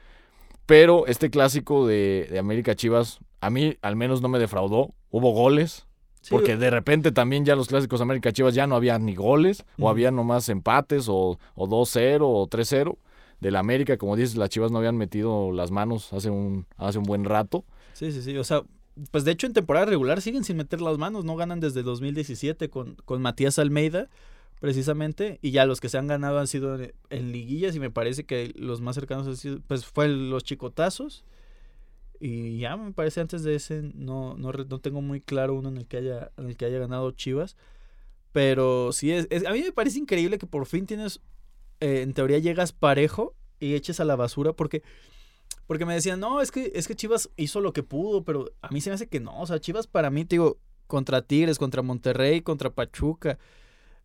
Pero 0.64 1.07
este 1.07 1.31
clásico 1.31 1.87
de, 1.87 2.27
de 2.31 2.38
América 2.38 2.75
Chivas, 2.75 3.19
a 3.40 3.51
mí 3.51 3.77
al 3.83 3.97
menos 3.97 4.23
no 4.23 4.29
me 4.29 4.38
defraudó. 4.38 4.95
Hubo 5.11 5.33
goles, 5.33 5.87
porque 6.31 6.57
de 6.57 6.71
repente 6.71 7.12
también 7.12 7.45
ya 7.45 7.57
los 7.57 7.69
clásicos 7.69 8.01
América 8.01 8.33
Chivas 8.33 8.55
ya 8.55 8.66
no 8.66 8.77
había 8.77 8.99
ni 8.99 9.14
goles, 9.14 9.64
o 9.79 9.90
había 9.90 10.11
nomás 10.11 10.49
empates, 10.49 11.09
o, 11.09 11.38
o 11.55 11.66
2-0, 11.66 12.21
o 12.23 12.47
3-0 12.47 12.97
del 13.40 13.57
América. 13.57 13.96
Como 13.96 14.16
dices, 14.16 14.37
las 14.37 14.50
Chivas 14.50 14.70
no 14.70 14.79
habían 14.79 14.96
metido 14.96 15.53
las 15.53 15.70
manos 15.70 16.12
hace 16.12 16.31
un, 16.31 16.66
hace 16.76 16.98
un 16.98 17.05
buen 17.05 17.24
rato. 17.24 17.64
Sí, 17.92 18.12
sí, 18.12 18.22
sí. 18.22 18.37
O 18.37 18.44
sea, 18.44 18.62
pues 19.11 19.24
de 19.24 19.33
hecho 19.33 19.46
en 19.46 19.53
temporada 19.53 19.87
regular 19.87 20.20
siguen 20.20 20.44
sin 20.44 20.57
meter 20.57 20.81
las 20.81 20.98
manos. 20.98 21.24
No 21.24 21.37
ganan 21.37 21.61
desde 21.61 21.83
2017 21.83 22.68
con, 22.70 22.96
con 23.05 23.22
Matías 23.22 23.59
Almeida, 23.59 24.09
precisamente. 24.61 25.38
Y 25.42 25.50
ya 25.50 25.66
los 25.66 25.81
que 25.81 25.88
se 25.88 25.98
han 25.98 26.07
ganado 26.07 26.38
han 26.38 26.46
sido 26.46 26.79
en, 27.11 27.33
liguillas 27.33 27.74
y 27.74 27.81
me 27.81 27.90
parece 27.90 28.24
que 28.24 28.53
los 28.57 28.81
más 28.81 28.94
cercanos 28.94 29.26
han 29.26 29.37
sido, 29.37 29.61
pues 29.66 29.87
fue 29.87 30.09
los 30.09 30.44
chicotazos. 30.44 31.24
Y 32.22 32.59
ya 32.59 32.76
me 32.76 32.92
parece 32.92 33.22
antes 33.22 33.42
de 33.42 33.55
ese 33.55 33.81
no, 33.94 34.37
no, 34.37 34.53
no 34.53 34.79
tengo 34.79 35.00
muy 35.00 35.22
claro 35.22 35.55
uno 35.55 35.70
en 35.70 35.79
el 35.79 35.87
que 35.87 35.96
haya, 35.96 36.31
en 36.37 36.48
el 36.48 36.57
que 36.57 36.66
haya 36.66 36.79
ganado 36.79 37.11
Chivas. 37.12 37.57
Pero 38.33 38.92
sí, 38.92 39.11
es, 39.11 39.26
a 39.46 39.53
mí 39.53 39.62
me 39.62 39.72
parece 39.72 39.98
increíble 39.98 40.38
que 40.38 40.46
por 40.46 40.66
fin 40.66 40.87
tienes 40.87 41.20
eh, 41.81 42.03
en 42.03 42.14
teoría 42.14 42.38
llegas 42.38 42.73
parejo 42.73 43.35
y 43.59 43.75
eches 43.75 44.01
a 44.01 44.05
la 44.05 44.16
basura 44.16 44.53
porque 44.53 44.83
porque 45.66 45.87
me 45.87 45.95
decían, 45.95 46.19
"No, 46.19 46.40
es 46.40 46.51
que 46.51 46.73
es 46.75 46.88
que 46.88 46.97
Chivas 46.97 47.31
hizo 47.37 47.61
lo 47.61 47.73
que 47.73 47.83
pudo", 47.83 48.25
pero 48.25 48.51
a 48.61 48.69
mí 48.71 48.81
se 48.81 48.90
me 48.90 48.95
hace 48.95 49.09
que 49.09 49.21
no, 49.21 49.40
o 49.40 49.47
sea, 49.47 49.61
Chivas 49.61 49.87
para 49.87 50.11
mí, 50.11 50.25
te 50.25 50.35
digo, 50.35 50.59
contra 50.87 51.23
Tigres, 51.23 51.59
contra 51.59 51.83
Monterrey, 51.83 52.43
contra 52.43 52.71
Pachuca, 52.71 53.38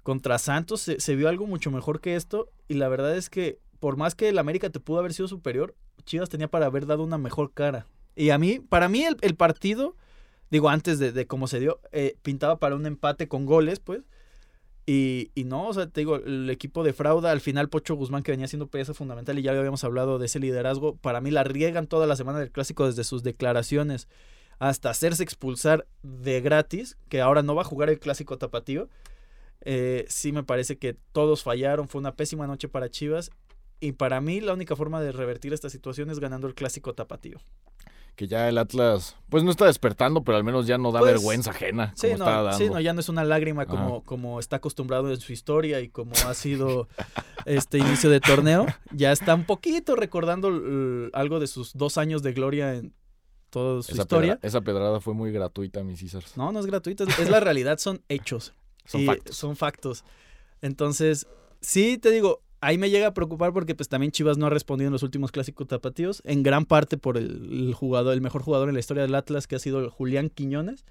contra 0.03 0.37
Santos 0.37 0.81
se, 0.81 1.15
vio 1.15 1.27
algo 1.27 1.47
mucho 1.47 1.71
mejor 1.71 1.99
que 1.99 2.15
esto 2.15 2.51
y 2.67 2.75
la 2.75 2.87
verdad 2.87 3.17
es 3.17 3.29
que 3.29 3.59
por 3.79 3.97
más 3.97 4.15
que 4.15 4.29
el 4.29 4.37
América 4.37 4.69
te 4.69 4.79
pudo 4.79 4.99
haber 4.99 5.13
sido 5.13 5.27
superior, 5.27 5.75
Chivas 6.05 6.29
tenía 6.29 6.47
para 6.47 6.67
haber 6.67 6.85
dado 6.85 7.03
una 7.03 7.17
mejor 7.17 7.51
cara. 7.53 7.87
Y 8.15 8.29
a 8.29 8.37
mí, 8.37 8.59
para 8.59 8.87
mí 8.87 9.03
el, 9.03 9.35
partido, 9.35 9.95
digo, 10.49 10.69
antes 10.69 10.99
de, 10.99 11.11
de 11.11 11.27
cómo 11.27 11.47
se 11.47 11.59
dio, 11.59 11.81
eh, 11.91 12.15
pintaba 12.21 12.59
para 12.59 12.75
un 12.75 12.85
empate 12.85 13.27
con 13.27 13.45
goles, 13.45 13.79
pues. 13.79 14.01
Y, 14.87 15.31
y, 15.33 15.45
no, 15.45 15.67
o 15.67 15.73
sea, 15.73 15.87
te 15.87 16.01
digo, 16.01 16.17
el 16.17 16.49
equipo 16.49 16.83
de 16.83 16.93
frauda, 16.93 17.31
al 17.31 17.41
final 17.41 17.69
Pocho 17.69 17.95
Guzmán, 17.95 18.21
que 18.21 18.31
venía 18.31 18.47
siendo 18.47 18.67
pieza 18.67 18.93
fundamental, 18.93 19.39
y 19.39 19.41
ya 19.41 19.51
habíamos 19.51 19.83
hablado 19.83 20.19
de 20.19 20.27
ese 20.27 20.39
liderazgo, 20.39 20.95
para 20.95 21.21
mí 21.21 21.31
la 21.31 21.43
riegan 21.43 21.87
toda 21.87 22.05
la 22.05 22.15
semana 22.15 22.39
del 22.39 22.51
clásico 22.51 22.85
desde 22.85 23.03
sus 23.03 23.23
declaraciones 23.23 24.07
hasta 24.59 24.89
hacerse 24.89 25.23
expulsar 25.23 25.87
de 26.03 26.39
gratis, 26.39 26.97
que 27.09 27.19
ahora 27.19 27.41
no 27.41 27.55
va 27.55 27.63
a 27.63 27.65
jugar 27.65 27.89
el 27.89 27.99
clásico 27.99 28.37
tapatío. 28.37 28.89
Eh, 29.61 30.05
sí 30.07 30.31
me 30.31 30.43
parece 30.43 30.77
que 30.77 30.95
todos 31.11 31.41
fallaron, 31.41 31.87
fue 31.87 31.99
una 31.99 32.15
pésima 32.15 32.45
noche 32.45 32.69
para 32.69 32.89
Chivas, 32.89 33.31
y 33.79 33.93
para 33.93 34.21
mí 34.21 34.39
la 34.39 34.53
única 34.53 34.75
forma 34.75 35.01
de 35.01 35.11
revertir 35.11 35.51
esta 35.51 35.69
situación 35.69 36.09
es 36.09 36.19
ganando 36.19 36.47
el 36.47 36.53
clásico 36.53 36.93
tapatío 36.93 37.41
que 38.15 38.27
ya 38.27 38.49
el 38.49 38.57
Atlas, 38.57 39.17
pues 39.29 39.43
no 39.43 39.51
está 39.51 39.65
despertando, 39.65 40.23
pero 40.23 40.37
al 40.37 40.43
menos 40.43 40.67
ya 40.67 40.77
no 40.77 40.91
da 40.91 40.99
pues, 40.99 41.13
vergüenza 41.13 41.51
ajena. 41.51 41.93
Sí, 41.95 42.07
no, 42.17 42.53
sí, 42.53 42.69
no, 42.69 42.79
ya 42.79 42.93
no 42.93 42.99
es 42.99 43.09
una 43.09 43.23
lágrima 43.23 43.65
como, 43.65 44.03
como 44.03 44.39
está 44.39 44.57
acostumbrado 44.57 45.11
en 45.11 45.19
su 45.19 45.33
historia 45.33 45.81
y 45.81 45.89
como 45.89 46.13
ha 46.25 46.33
sido 46.33 46.87
este 47.45 47.77
inicio 47.77 48.09
de 48.09 48.19
torneo. 48.21 48.65
Ya 48.91 49.11
está 49.11 49.35
un 49.35 49.45
poquito 49.45 49.95
recordando 49.95 50.47
algo 51.13 51.39
de 51.39 51.47
sus 51.47 51.73
dos 51.73 51.97
años 51.97 52.23
de 52.23 52.33
gloria 52.33 52.75
en 52.75 52.93
toda 53.49 53.83
su 53.83 53.95
historia. 53.95 54.39
esa 54.41 54.61
pedrada 54.61 54.99
fue 55.01 55.13
muy 55.13 55.31
gratuita, 55.31 55.83
mis 55.83 55.99
César. 55.99 56.23
No, 56.35 56.51
no 56.51 56.59
es 56.59 56.65
gratuita, 56.65 57.03
es, 57.03 57.29
la 57.29 57.39
realidad, 57.39 57.77
son 57.77 58.01
hechos. 58.09 58.53
son 58.85 59.05
factos. 59.05 59.35
Son 59.35 59.55
factos. 59.55 60.03
Entonces, 60.61 61.27
sí, 61.61 61.97
te 61.97 62.11
digo, 62.11 62.41
ahí 62.61 62.77
me 62.77 62.89
llega 62.89 63.07
a 63.07 63.13
preocupar 63.13 63.53
porque 63.53 63.75
pues 63.75 63.89
también 63.89 64.11
Chivas 64.11 64.37
no 64.37 64.47
ha 64.47 64.49
respondido 64.49 64.87
en 64.87 64.93
los 64.93 65.03
últimos 65.03 65.31
clásicos 65.31 65.67
tapatíos, 65.67 66.21
en 66.25 66.43
gran 66.43 66.65
parte 66.65 66.97
por 66.97 67.17
el, 67.17 67.73
jugador, 67.73 68.13
el 68.13 68.21
mejor 68.21 68.41
jugador 68.41 68.69
en 68.69 68.73
la 68.75 68.79
historia 68.79 69.03
del 69.03 69.15
Atlas 69.15 69.47
que 69.47 69.55
ha 69.55 69.59
sido 69.59 69.89
Julián 69.89 70.29
Quiñones. 70.29 70.85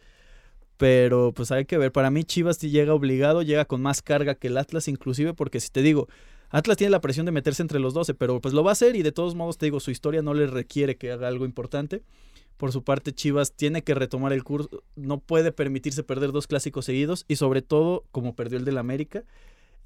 Pero 0.76 1.32
pues 1.32 1.52
hay 1.52 1.66
que 1.66 1.78
ver, 1.78 1.92
para 1.92 2.10
mí 2.10 2.24
Chivas 2.24 2.60
llega 2.60 2.94
obligado, 2.94 3.42
llega 3.42 3.64
con 3.64 3.80
más 3.80 4.02
carga 4.02 4.34
que 4.34 4.48
el 4.48 4.56
Atlas 4.56 4.88
inclusive, 4.88 5.32
porque 5.32 5.60
si 5.60 5.70
te 5.70 5.82
digo, 5.82 6.08
Atlas 6.50 6.76
tiene 6.76 6.90
la 6.90 7.00
presión 7.00 7.26
de 7.26 7.32
meterse 7.32 7.62
entre 7.62 7.78
los 7.78 7.94
12, 7.94 8.14
pero 8.14 8.40
pues 8.40 8.54
lo 8.54 8.64
va 8.64 8.70
a 8.70 8.72
hacer 8.72 8.96
y 8.96 9.02
de 9.02 9.12
todos 9.12 9.36
modos 9.36 9.56
te 9.56 9.66
digo, 9.66 9.78
su 9.78 9.92
historia 9.92 10.20
no 10.22 10.34
le 10.34 10.48
requiere 10.48 10.96
que 10.96 11.12
haga 11.12 11.28
algo 11.28 11.44
importante. 11.44 12.02
Por 12.56 12.72
su 12.72 12.82
parte, 12.82 13.12
Chivas 13.12 13.52
tiene 13.52 13.82
que 13.82 13.94
retomar 13.94 14.32
el 14.32 14.44
curso, 14.44 14.82
no 14.96 15.18
puede 15.18 15.52
permitirse 15.52 16.02
perder 16.02 16.32
dos 16.32 16.46
clásicos 16.46 16.84
seguidos 16.84 17.24
y 17.28 17.36
sobre 17.36 17.62
todo 17.62 18.04
como 18.10 18.34
perdió 18.34 18.58
el 18.58 18.64
del 18.64 18.78
América 18.78 19.24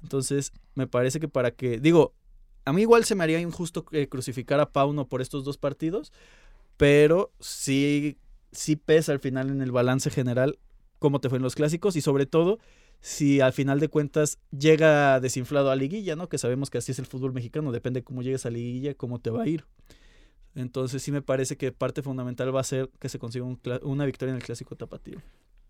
entonces, 0.01 0.53
me 0.75 0.87
parece 0.87 1.19
que 1.19 1.27
para 1.27 1.51
que, 1.51 1.79
digo, 1.79 2.13
a 2.65 2.73
mí 2.73 2.81
igual 2.81 3.03
se 3.05 3.15
me 3.15 3.23
haría 3.23 3.39
injusto 3.39 3.85
eh, 3.91 4.07
crucificar 4.07 4.59
a 4.59 4.71
Pauno 4.71 5.07
por 5.07 5.21
estos 5.21 5.43
dos 5.43 5.57
partidos, 5.57 6.11
pero 6.77 7.31
sí, 7.39 8.17
sí 8.51 8.75
pesa 8.75 9.11
al 9.11 9.19
final 9.19 9.49
en 9.49 9.61
el 9.61 9.71
balance 9.71 10.09
general 10.09 10.59
cómo 10.99 11.19
te 11.19 11.29
fue 11.29 11.37
en 11.37 11.43
los 11.43 11.55
clásicos 11.55 11.95
y 11.95 12.01
sobre 12.01 12.25
todo 12.25 12.59
si 13.01 13.39
al 13.39 13.53
final 13.53 13.79
de 13.79 13.87
cuentas 13.87 14.39
llega 14.51 15.19
desinflado 15.19 15.71
a 15.71 15.75
liguilla, 15.75 16.15
¿no? 16.15 16.27
Que 16.27 16.37
sabemos 16.37 16.69
que 16.69 16.77
así 16.77 16.91
es 16.91 16.99
el 16.99 17.05
fútbol 17.05 17.33
mexicano, 17.33 17.71
depende 17.71 18.03
cómo 18.03 18.21
llegues 18.21 18.45
a 18.45 18.49
liguilla, 18.49 18.93
cómo 18.93 19.19
te 19.19 19.29
va 19.29 19.43
a 19.43 19.47
ir. 19.47 19.65
Entonces 20.55 21.01
sí 21.01 21.11
me 21.11 21.21
parece 21.21 21.55
que 21.55 21.71
parte 21.71 22.01
fundamental 22.01 22.53
va 22.53 22.59
a 22.59 22.65
ser 22.65 22.89
que 22.99 23.07
se 23.07 23.19
consiga 23.19 23.45
una 23.83 24.05
victoria 24.05 24.31
en 24.31 24.37
el 24.37 24.43
clásico 24.43 24.75
tapatío. 24.75 25.21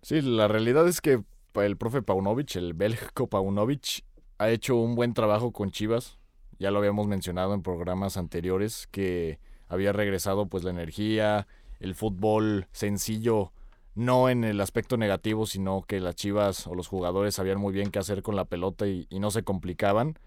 Sí, 0.01 0.21
la 0.21 0.47
realidad 0.47 0.87
es 0.87 1.01
que 1.01 1.23
el 1.55 1.77
profe 1.77 2.01
Paunovic, 2.01 2.55
el 2.55 2.73
belgico 2.73 3.27
Paunovic, 3.29 4.03
ha 4.39 4.49
hecho 4.49 4.75
un 4.75 4.95
buen 4.95 5.13
trabajo 5.13 5.51
con 5.51 5.69
Chivas. 5.69 6.17
Ya 6.57 6.71
lo 6.71 6.79
habíamos 6.79 7.07
mencionado 7.07 7.53
en 7.53 7.61
programas 7.61 8.17
anteriores 8.17 8.87
que 8.91 9.39
había 9.67 9.93
regresado 9.93 10.47
pues 10.47 10.63
la 10.63 10.71
energía, 10.71 11.47
el 11.79 11.93
fútbol 11.93 12.67
sencillo, 12.71 13.53
no 13.95 14.29
en 14.29 14.43
el 14.43 14.59
aspecto 14.61 14.97
negativo, 14.97 15.45
sino 15.45 15.83
que 15.83 15.99
las 15.99 16.15
Chivas 16.15 16.65
o 16.67 16.73
los 16.73 16.87
jugadores 16.87 17.35
sabían 17.35 17.59
muy 17.59 17.73
bien 17.73 17.91
qué 17.91 17.99
hacer 17.99 18.23
con 18.23 18.35
la 18.35 18.45
pelota 18.45 18.87
y, 18.87 19.07
y 19.09 19.19
no 19.19 19.29
se 19.29 19.43
complicaban. 19.43 20.17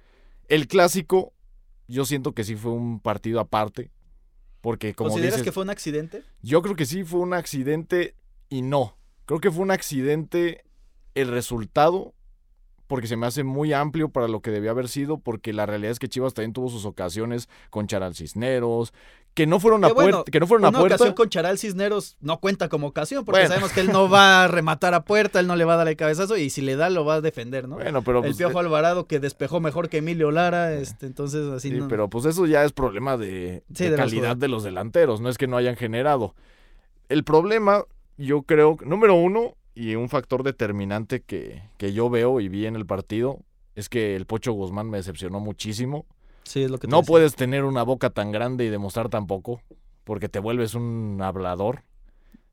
El 0.48 0.68
clásico, 0.68 1.32
yo 1.88 2.04
siento 2.04 2.32
que 2.32 2.44
sí 2.44 2.54
fue 2.54 2.72
un 2.72 3.00
partido 3.00 3.40
aparte, 3.40 3.90
porque 4.60 4.94
como 4.94 5.10
¿Consideras 5.10 5.34
dices, 5.34 5.44
que 5.44 5.52
fue 5.52 5.64
un 5.64 5.70
accidente? 5.70 6.22
yo 6.42 6.62
creo 6.62 6.76
que 6.76 6.86
sí 6.86 7.04
fue 7.04 7.20
un 7.20 7.34
accidente 7.34 8.14
y 8.48 8.62
no. 8.62 8.96
Creo 9.24 9.40
que 9.40 9.50
fue 9.50 9.62
un 9.62 9.70
accidente 9.70 10.64
el 11.14 11.28
resultado, 11.28 12.14
porque 12.92 13.06
se 13.06 13.16
me 13.16 13.26
hace 13.26 13.42
muy 13.42 13.72
amplio 13.72 14.10
para 14.10 14.28
lo 14.28 14.42
que 14.42 14.50
debió 14.50 14.70
haber 14.70 14.86
sido, 14.86 15.16
porque 15.16 15.54
la 15.54 15.64
realidad 15.64 15.92
es 15.92 15.98
que 15.98 16.10
Chivas 16.10 16.34
también 16.34 16.52
tuvo 16.52 16.68
sus 16.68 16.84
ocasiones 16.84 17.48
con 17.70 17.86
Charal 17.86 18.14
Cisneros, 18.14 18.92
que 19.32 19.46
no 19.46 19.60
fueron 19.60 19.82
a 19.82 19.88
Que 19.88 19.94
bueno, 19.94 20.10
puerta, 20.18 20.30
que 20.30 20.40
no 20.40 20.46
fueron 20.46 20.66
a 20.66 20.72
puerta. 20.72 20.96
ocasión 20.96 21.14
con 21.14 21.30
Charal 21.30 21.56
Cisneros 21.56 22.18
no 22.20 22.38
cuenta 22.38 22.68
como 22.68 22.88
ocasión, 22.88 23.24
porque 23.24 23.40
Bueno. 23.40 23.48
sabemos 23.48 23.72
que 23.72 23.80
él 23.80 23.92
no 23.92 24.10
va 24.10 24.44
a 24.44 24.48
rematar 24.48 24.92
a 24.92 25.04
puerta, 25.06 25.40
él 25.40 25.46
no 25.46 25.56
le 25.56 25.64
va 25.64 25.72
a 25.72 25.76
dar 25.78 25.88
el 25.88 25.96
cabezazo 25.96 26.36
y 26.36 26.50
si 26.50 26.60
le 26.60 26.76
da 26.76 26.90
lo 26.90 27.06
va 27.06 27.14
a 27.14 27.20
defender, 27.22 27.66
¿no? 27.66 27.76
Bueno, 27.76 28.02
pero 28.02 28.18
el 28.18 28.24
pues, 28.24 28.36
Piojo 28.36 28.58
eh, 28.58 28.60
Alvarado 28.60 29.06
que 29.06 29.20
despejó 29.20 29.58
mejor 29.58 29.88
que 29.88 29.96
Emilio 29.96 30.30
Lara, 30.30 30.74
este, 30.74 31.06
entonces 31.06 31.50
así 31.50 31.70
sí, 31.70 31.76
no. 31.76 31.88
pero 31.88 32.10
pues 32.10 32.26
eso 32.26 32.44
ya 32.44 32.62
es 32.62 32.72
problema 32.72 33.16
de, 33.16 33.62
Sí, 33.74 33.84
de 33.84 33.92
de 33.92 33.96
los 33.96 34.00
calidad 34.00 34.36
de 34.36 34.48
los 34.48 34.64
delanteros, 34.64 35.22
no 35.22 35.30
es 35.30 35.38
que 35.38 35.46
no 35.46 35.56
hayan 35.56 35.76
generado. 35.76 36.34
El 37.08 37.24
problema, 37.24 37.86
yo 38.18 38.42
creo, 38.42 38.76
número 38.84 39.14
uno, 39.14 39.54
y 39.74 39.94
un 39.94 40.08
factor 40.08 40.42
determinante 40.42 41.22
que, 41.22 41.62
que 41.78 41.92
yo 41.92 42.10
veo 42.10 42.40
y 42.40 42.48
vi 42.48 42.66
en 42.66 42.76
el 42.76 42.86
partido, 42.86 43.38
es 43.74 43.88
que 43.88 44.14
el 44.16 44.26
Pocho 44.26 44.52
Guzmán 44.52 44.90
me 44.90 44.98
decepcionó 44.98 45.40
muchísimo. 45.40 46.06
Sí, 46.44 46.62
es 46.64 46.70
lo 46.70 46.78
que 46.78 46.86
te 46.86 46.90
No 46.90 46.98
decía. 46.98 47.08
puedes 47.08 47.34
tener 47.36 47.64
una 47.64 47.82
boca 47.82 48.10
tan 48.10 48.32
grande 48.32 48.64
y 48.64 48.68
demostrar 48.68 49.08
tan 49.08 49.26
poco, 49.26 49.60
porque 50.04 50.28
te 50.28 50.38
vuelves 50.40 50.74
un 50.74 51.18
hablador. 51.22 51.82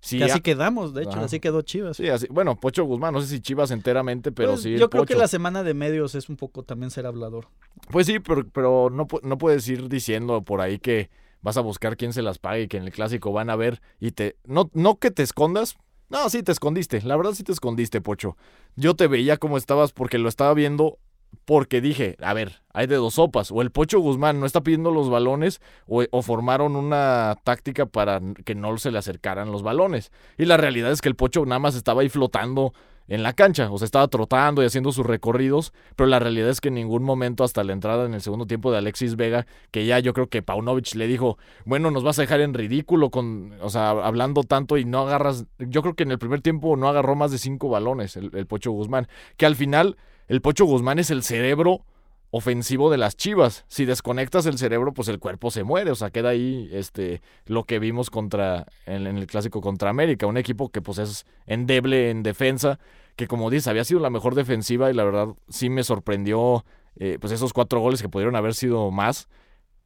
Sí, 0.01 0.17
Que 0.19 0.23
así 0.25 0.37
a- 0.37 0.41
quedamos, 0.41 0.93
de 0.93 1.01
hecho, 1.01 1.11
Ajá. 1.17 1.25
así 1.25 1.41
quedó 1.41 1.61
Chivas. 1.61 1.97
sí, 1.97 2.07
así- 2.07 2.27
bueno, 2.29 2.55
Pocho 2.57 2.85
Guzmán, 2.85 3.13
no 3.13 3.19
sé 3.21 3.27
si 3.27 3.41
Chivas 3.41 3.71
enteramente, 3.71 4.31
pero 4.31 4.51
Pues, 4.51 4.61
sí. 4.61 4.77
yo 4.77 4.89
creo 4.89 5.05
que 5.05 5.15
la 5.15 5.27
semana 5.27 5.61
de 5.63 5.73
medios 5.73 6.15
es 6.15 6.29
un 6.29 6.37
poco 6.37 6.63
también 6.63 6.89
ser 6.89 7.05
hablador. 7.05 7.47
Pues 7.91 8.07
sí, 8.07 8.19
pero, 8.19 8.47
pero 8.47 8.89
no, 8.89 9.07
no 9.23 9.37
puedes 9.37 9.67
ir 9.67 9.89
diciendo 9.89 10.41
por 10.41 10.61
ahí 10.61 10.79
que 10.79 11.09
vas 11.41 11.57
a 11.57 11.61
buscar 11.61 11.97
quién 11.97 12.13
se 12.13 12.21
las 12.21 12.37
pague 12.39 12.61
y 12.63 12.67
que 12.69 12.77
en 12.77 12.83
el 12.83 12.91
clásico 12.93 13.33
van 13.33 13.49
a 13.49 13.57
ver 13.57 13.81
y 13.99 14.11
te. 14.11 14.37
No, 14.45 14.69
no 14.73 14.95
que 14.99 15.11
te 15.11 15.21
escondas. 15.23 15.75
No, 16.09 16.29
sí 16.29 16.43
te 16.43 16.51
escondiste. 16.51 17.01
La 17.03 17.15
verdad 17.15 17.33
sí 17.33 17.43
te 17.43 17.51
escondiste, 17.51 18.01
Pocho. 18.01 18.35
Yo 18.75 18.95
te 18.95 19.07
veía 19.07 19.37
como 19.37 19.57
estabas 19.57 19.91
porque 19.91 20.17
lo 20.17 20.29
estaba 20.29 20.53
viendo. 20.53 20.97
Porque 21.45 21.79
dije, 21.79 22.17
a 22.21 22.33
ver, 22.33 22.63
hay 22.73 22.87
de 22.87 22.95
dos 22.95 23.15
sopas. 23.15 23.51
O 23.51 23.61
el 23.61 23.69
Pocho 23.69 23.99
Guzmán 23.99 24.39
no 24.39 24.47
está 24.47 24.61
pidiendo 24.61 24.89
los 24.89 25.11
balones 25.11 25.61
o, 25.85 26.03
o 26.09 26.21
formaron 26.23 26.75
una 26.75 27.35
táctica 27.43 27.85
para 27.85 28.19
que 28.45 28.55
no 28.55 28.75
se 28.79 28.89
le 28.89 28.97
acercaran 28.97 29.51
los 29.51 29.61
balones. 29.61 30.11
Y 30.39 30.45
la 30.45 30.57
realidad 30.57 30.91
es 30.91 31.01
que 31.01 31.09
el 31.09 31.15
Pocho 31.15 31.45
nada 31.45 31.59
más 31.59 31.75
estaba 31.75 32.01
ahí 32.01 32.09
flotando 32.09 32.73
en 33.09 33.23
la 33.23 33.33
cancha. 33.33 33.69
O 33.71 33.77
sea, 33.77 33.85
estaba 33.85 34.07
trotando 34.07 34.63
y 34.63 34.65
haciendo 34.65 34.91
sus 34.91 35.05
recorridos. 35.05 35.73
Pero 35.95 36.07
la 36.07 36.19
realidad 36.19 36.49
es 36.49 36.61
que 36.61 36.69
en 36.69 36.75
ningún 36.75 37.03
momento, 37.03 37.43
hasta 37.43 37.63
la 37.63 37.73
entrada 37.73 38.05
en 38.05 38.13
el 38.13 38.21
segundo 38.21 38.45
tiempo 38.45 38.71
de 38.71 38.77
Alexis 38.77 39.15
Vega, 39.15 39.45
que 39.71 39.85
ya 39.85 39.99
yo 39.99 40.13
creo 40.13 40.29
que 40.29 40.41
Paunovic 40.41 40.95
le 40.95 41.07
dijo, 41.07 41.37
bueno, 41.65 41.91
nos 41.91 42.03
vas 42.03 42.19
a 42.19 42.21
dejar 42.21 42.39
en 42.41 42.53
ridículo 42.53 43.09
con, 43.09 43.53
o 43.61 43.69
sea, 43.69 43.89
hablando 43.89 44.43
tanto 44.43 44.77
y 44.77 44.85
no 44.85 44.99
agarras. 45.01 45.45
Yo 45.57 45.81
creo 45.81 45.95
que 45.95 46.03
en 46.03 46.11
el 46.11 46.19
primer 46.19 46.41
tiempo 46.41 46.77
no 46.77 46.87
agarró 46.87 47.15
más 47.15 47.31
de 47.31 47.37
cinco 47.37 47.69
balones 47.69 48.15
el, 48.15 48.31
el 48.33 48.45
Pocho 48.45 48.71
Guzmán. 48.71 49.07
Que 49.35 49.45
al 49.45 49.55
final, 49.55 49.97
el 50.27 50.41
Pocho 50.41 50.65
Guzmán 50.65 50.99
es 50.99 51.11
el 51.11 51.23
cerebro 51.23 51.85
ofensivo 52.31 52.91
de 52.91 52.97
las 52.97 53.15
Chivas. 53.17 53.65
Si 53.67 53.85
desconectas 53.85 54.45
el 54.45 54.57
cerebro, 54.57 54.93
pues 54.93 55.07
el 55.07 55.19
cuerpo 55.19 55.49
se 55.51 55.63
muere. 55.63 55.91
O 55.91 55.95
sea, 55.95 56.11
queda 56.11 56.29
ahí 56.29 56.69
este 56.71 57.21
lo 57.45 57.63
que 57.63 57.79
vimos 57.79 58.09
contra 58.09 58.65
en, 58.85 59.07
en 59.07 59.17
el 59.17 59.27
clásico 59.27 59.61
contra 59.61 59.89
América, 59.89 60.27
un 60.27 60.37
equipo 60.37 60.69
que 60.69 60.81
pues 60.81 60.97
es 60.99 61.25
endeble 61.47 62.09
en 62.11 62.21
defensa, 62.23 62.79
que 63.15 63.27
como 63.27 63.49
dices, 63.49 63.67
había 63.67 63.83
sido 63.83 63.99
la 63.99 64.09
mejor 64.09 64.35
defensiva 64.35 64.89
y 64.91 64.93
la 64.93 65.03
verdad 65.03 65.27
sí 65.49 65.69
me 65.69 65.83
sorprendió 65.83 66.65
eh, 66.97 67.17
pues 67.19 67.33
esos 67.33 67.53
cuatro 67.53 67.79
goles 67.79 68.01
que 68.01 68.09
pudieron 68.09 68.35
haber 68.35 68.53
sido 68.53 68.91
más. 68.91 69.27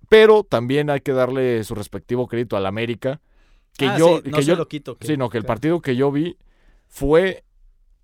Pero 0.10 0.44
también 0.44 0.90
hay 0.90 1.00
que 1.00 1.14
darle 1.14 1.64
su 1.64 1.76
respectivo 1.76 2.28
crédito 2.28 2.58
al 2.58 2.66
América. 2.66 3.22
Que 3.78 3.88
Ah, 3.88 3.98
yo, 3.98 4.18
sí, 4.24 4.30
no 4.30 4.38
que 4.38 4.44
se 4.44 4.50
yo, 4.50 4.56
lo 4.58 4.68
quito. 4.68 4.98
que- 4.98 5.08
sino 5.08 5.30
que 5.30 5.38
el 5.38 5.46
partido 5.46 5.82
que 5.82 5.96
yo 5.96 6.12
vi 6.12 6.38
fue 6.88 7.44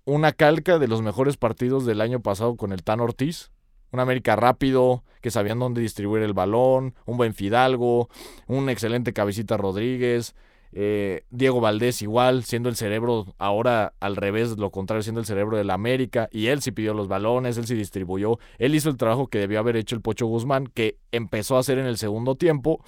una 0.04 0.32
calca 0.32 0.78
de 0.78 0.88
los 0.88 1.02
mejores 1.02 1.36
partidos 1.36 1.84
del 1.86 2.00
año 2.00 2.20
pasado 2.20 2.56
con 2.56 2.72
el 2.72 2.82
Tan 2.82 3.00
Ortiz. 3.00 3.50
Un 3.92 4.00
América 4.00 4.36
rápido, 4.36 5.02
que 5.20 5.30
sabían 5.30 5.58
dónde 5.58 5.80
distribuir 5.80 6.22
el 6.22 6.32
balón, 6.32 6.94
un 7.06 7.16
buen 7.16 7.34
Fidalgo, 7.34 8.08
un 8.46 8.68
excelente 8.68 9.12
Cabecita 9.12 9.56
Rodríguez, 9.56 10.34
eh, 10.72 11.24
Diego 11.30 11.60
Valdés 11.60 12.00
igual, 12.00 12.44
siendo 12.44 12.68
el 12.68 12.76
cerebro, 12.76 13.26
ahora 13.38 13.92
al 13.98 14.16
revés, 14.16 14.56
lo 14.56 14.70
contrario, 14.70 15.02
siendo 15.02 15.20
el 15.20 15.26
cerebro 15.26 15.56
del 15.56 15.70
América, 15.70 16.28
y 16.30 16.46
él 16.46 16.62
sí 16.62 16.70
pidió 16.70 16.94
los 16.94 17.08
balones, 17.08 17.58
él 17.58 17.66
sí 17.66 17.74
distribuyó, 17.74 18.38
él 18.58 18.74
hizo 18.74 18.88
el 18.88 18.96
trabajo 18.96 19.26
que 19.26 19.38
debió 19.38 19.58
haber 19.58 19.76
hecho 19.76 19.96
el 19.96 20.02
Pocho 20.02 20.26
Guzmán, 20.26 20.68
que 20.68 20.98
empezó 21.10 21.56
a 21.56 21.60
hacer 21.60 21.78
en 21.78 21.86
el 21.86 21.98
segundo 21.98 22.36
tiempo, 22.36 22.84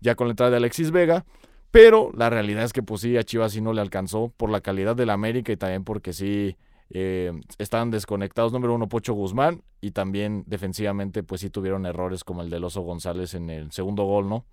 ya 0.00 0.14
con 0.14 0.28
la 0.28 0.32
entrada 0.32 0.50
de 0.50 0.56
Alexis 0.56 0.90
Vega, 0.90 1.26
pero 1.70 2.10
la 2.16 2.30
realidad 2.30 2.64
es 2.64 2.72
que 2.72 2.82
pues 2.82 3.02
sí, 3.02 3.16
a 3.16 3.22
Chivas 3.22 3.52
sí 3.52 3.60
no 3.60 3.72
le 3.72 3.80
alcanzó 3.80 4.32
por 4.36 4.50
la 4.50 4.60
calidad 4.60 4.96
del 4.96 5.10
América 5.10 5.52
y 5.52 5.56
también 5.56 5.84
porque 5.84 6.12
sí 6.12 6.56
eh, 6.90 7.32
estaban 7.58 7.90
desconectados, 7.90 8.52
número 8.52 8.74
uno, 8.74 8.88
Pocho 8.88 9.14
Guzmán, 9.14 9.62
y 9.80 9.92
también 9.92 10.44
defensivamente 10.46 11.22
pues 11.22 11.40
sí 11.40 11.50
tuvieron 11.50 11.86
errores 11.86 12.24
como 12.24 12.42
el 12.42 12.50
del 12.50 12.64
Oso 12.64 12.80
González 12.82 13.34
en 13.34 13.48
el 13.50 13.72
segundo 13.72 14.04
gol, 14.04 14.28
¿no? 14.28 14.44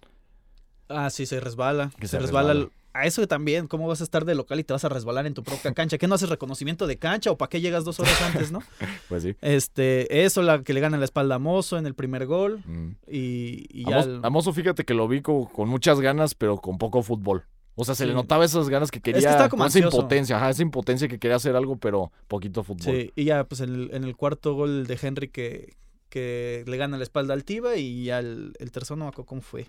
Ah, 0.90 1.10
sí, 1.10 1.26
se 1.26 1.40
resbala. 1.40 1.92
Que 2.00 2.08
se, 2.08 2.12
se 2.12 2.20
resbala. 2.20 2.54
resbala. 2.54 2.72
A 2.94 3.06
eso 3.06 3.28
también, 3.28 3.68
¿cómo 3.68 3.88
vas 3.88 4.02
a 4.02 4.04
estar 4.04 4.26
de 4.26 4.34
local 4.34 4.60
y 4.60 4.64
te 4.64 4.74
vas 4.74 4.84
a 4.84 4.90
resbalar 4.90 5.28
en 5.28 5.36
tu 5.36 5.44
propia 5.44 5.72
cancha? 5.72 6.00
¿Qué 6.00 6.08
no 6.08 6.16
haces 6.16 6.30
reconocimiento 6.30 6.88
de 6.88 6.98
cancha 6.98 7.30
o 7.30 7.38
para 7.38 7.50
qué 7.50 7.62
llegas 7.62 7.86
dos 7.86 8.00
horas 8.00 8.20
antes, 8.24 8.52
no? 8.52 8.64
Pues 9.10 9.22
sí. 9.22 9.36
Este, 9.42 10.26
eso, 10.26 10.42
la 10.42 10.64
que 10.64 10.74
le 10.74 10.80
gana 10.80 10.98
la 10.98 11.06
espalda 11.06 11.36
a 11.36 11.40
Mozo 11.40 11.78
en 11.78 11.86
el 11.86 11.94
primer 11.94 12.26
gol. 12.26 12.64
Mm. 12.66 12.92
Y, 13.08 13.66
y 13.70 13.86
A, 13.86 13.90
ya. 13.90 13.96
Mozo, 13.98 14.10
el- 14.10 14.20
a 14.26 14.30
Mozo, 14.32 14.54
fíjate 14.54 14.84
que 14.84 14.96
lo 14.96 15.08
vi 15.08 15.22
co- 15.22 15.48
con, 15.48 15.70
muchas 15.70 16.00
ganas, 16.00 16.34
pero 16.34 16.58
con 16.58 16.80
poco 16.80 17.04
fútbol. 17.04 17.44
O 17.80 17.86
sea, 17.86 17.94
se 17.96 18.04
Sí. 18.04 18.10
le 18.10 18.16
notaba 18.16 18.44
esas 18.44 18.68
ganas 18.70 18.90
que 18.92 19.00
quería, 19.00 19.30
estaba 19.30 19.50
como 19.50 19.64
esa 19.66 19.78
impotencia, 19.80 20.36
ajá, 20.38 20.50
esa 20.50 20.64
impotencia 20.64 21.08
que 21.08 21.20
quería 21.20 21.36
hacer 21.38 21.56
algo, 21.56 21.78
pero 21.78 22.12
poquito 22.28 22.64
fútbol. 22.64 22.94
Sí, 22.96 23.12
y 23.16 23.24
ya, 23.26 23.44
pues 23.44 23.62
en 23.62 23.74
el, 23.74 23.90
en 23.94 24.04
el 24.04 24.16
cuarto 24.18 24.56
gol 24.56 24.88
de 24.88 24.98
Henry 25.02 25.30
que, 25.30 25.76
que 26.10 26.64
le 26.68 26.76
gana 26.78 26.98
la 26.98 27.04
espalda 27.04 27.36
al 27.36 27.44
Tiva 27.44 27.76
y 27.78 28.06
ya 28.06 28.20
el, 28.20 28.54
el 28.60 28.72
tercero 28.72 28.96
no 28.96 29.12
cómo 29.12 29.42
fue. 29.42 29.68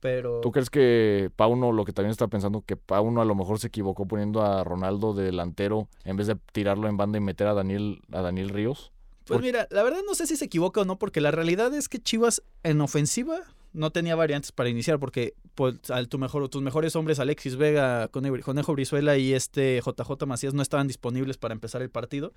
Pero. 0.00 0.40
¿Tú 0.42 0.52
crees 0.52 0.70
que 0.70 1.30
Pauno, 1.34 1.72
lo 1.72 1.84
que 1.84 1.92
también 1.92 2.12
está 2.12 2.28
pensando, 2.28 2.62
que 2.64 2.76
Pauno 2.76 3.20
a 3.20 3.24
lo 3.24 3.34
mejor 3.34 3.58
se 3.58 3.66
equivocó 3.68 4.06
poniendo 4.06 4.42
a 4.42 4.62
Ronaldo 4.62 5.12
de 5.14 5.24
delantero 5.24 5.88
en 6.04 6.16
vez 6.16 6.26
de 6.28 6.36
tirarlo 6.52 6.86
en 6.88 6.96
banda 6.96 7.18
y 7.18 7.20
meter 7.20 7.46
a 7.48 7.54
Daniel, 7.54 8.00
a 8.12 8.20
Daniel 8.22 8.50
Ríos? 8.50 8.92
Pues 9.24 9.40
mira, 9.40 9.66
la 9.70 9.82
verdad 9.82 10.00
no 10.06 10.14
sé 10.14 10.26
si 10.26 10.36
se 10.36 10.44
equivoca 10.44 10.82
o 10.82 10.84
no, 10.84 10.98
porque 10.98 11.20
la 11.20 11.30
realidad 11.30 11.74
es 11.74 11.88
que 11.88 11.98
Chivas 11.98 12.42
en 12.62 12.80
ofensiva 12.80 13.40
no 13.72 13.90
tenía 13.90 14.16
variantes 14.16 14.52
para 14.52 14.68
iniciar, 14.68 14.98
porque 14.98 15.34
pues, 15.54 15.90
al, 15.90 16.08
tu 16.08 16.18
mejor, 16.18 16.48
tus 16.48 16.62
mejores 16.62 16.96
hombres, 16.96 17.18
Alexis 17.18 17.56
Vega, 17.56 18.08
Cone- 18.08 18.40
Conejo 18.42 18.72
Brizuela 18.72 19.16
y 19.18 19.32
este 19.34 19.80
JJ 19.84 20.26
Macías, 20.26 20.54
no 20.54 20.62
estaban 20.62 20.86
disponibles 20.88 21.36
para 21.38 21.52
empezar 21.54 21.82
el 21.82 21.90
partido. 21.90 22.32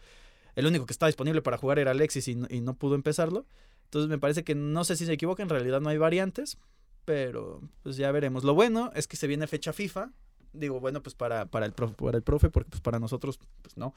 El 0.56 0.66
único 0.68 0.86
que 0.86 0.92
estaba 0.94 1.08
disponible 1.08 1.42
para 1.42 1.58
jugar 1.58 1.80
era 1.80 1.92
Alexis 1.92 2.28
y, 2.28 2.36
no- 2.36 2.48
y 2.50 2.62
no 2.62 2.74
pudo 2.76 2.96
empezarlo. 2.96 3.46
Entonces 3.86 4.10
me 4.10 4.18
parece 4.20 4.44
que 4.44 4.56
no 4.56 4.84
sé 4.84 4.96
si 4.96 5.06
se 5.06 5.14
equivoca, 5.14 5.44
en 5.44 5.50
realidad 5.50 5.82
no 5.82 5.90
hay 5.90 5.98
variantes, 5.98 6.58
pero 7.06 7.62
pues 7.84 7.98
ya 7.98 8.12
veremos. 8.12 8.44
Lo 8.44 8.54
bueno 8.54 8.92
es 8.96 9.08
que 9.08 9.18
se 9.18 9.28
viene 9.28 9.48
fecha 9.48 9.74
FIFA. 9.74 10.12
Digo, 10.54 10.80
bueno, 10.80 11.02
pues 11.02 11.16
para, 11.16 11.46
para, 11.46 11.66
el, 11.66 11.72
profe, 11.74 11.96
para 11.96 12.18
el 12.18 12.24
profe, 12.24 12.50
porque 12.50 12.70
pues 12.70 12.82
para 12.82 13.00
nosotros, 13.00 13.40
pues 13.62 13.78
no. 13.78 13.94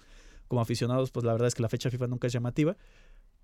Como 0.49 0.61
aficionados, 0.61 1.11
pues 1.11 1.25
la 1.25 1.33
verdad 1.33 1.49
es 1.49 1.55
que 1.55 1.63
la 1.63 1.69
fecha 1.69 1.91
FIFA 1.91 2.07
nunca 2.07 2.27
es 2.29 2.33
llamativa. 2.33 2.77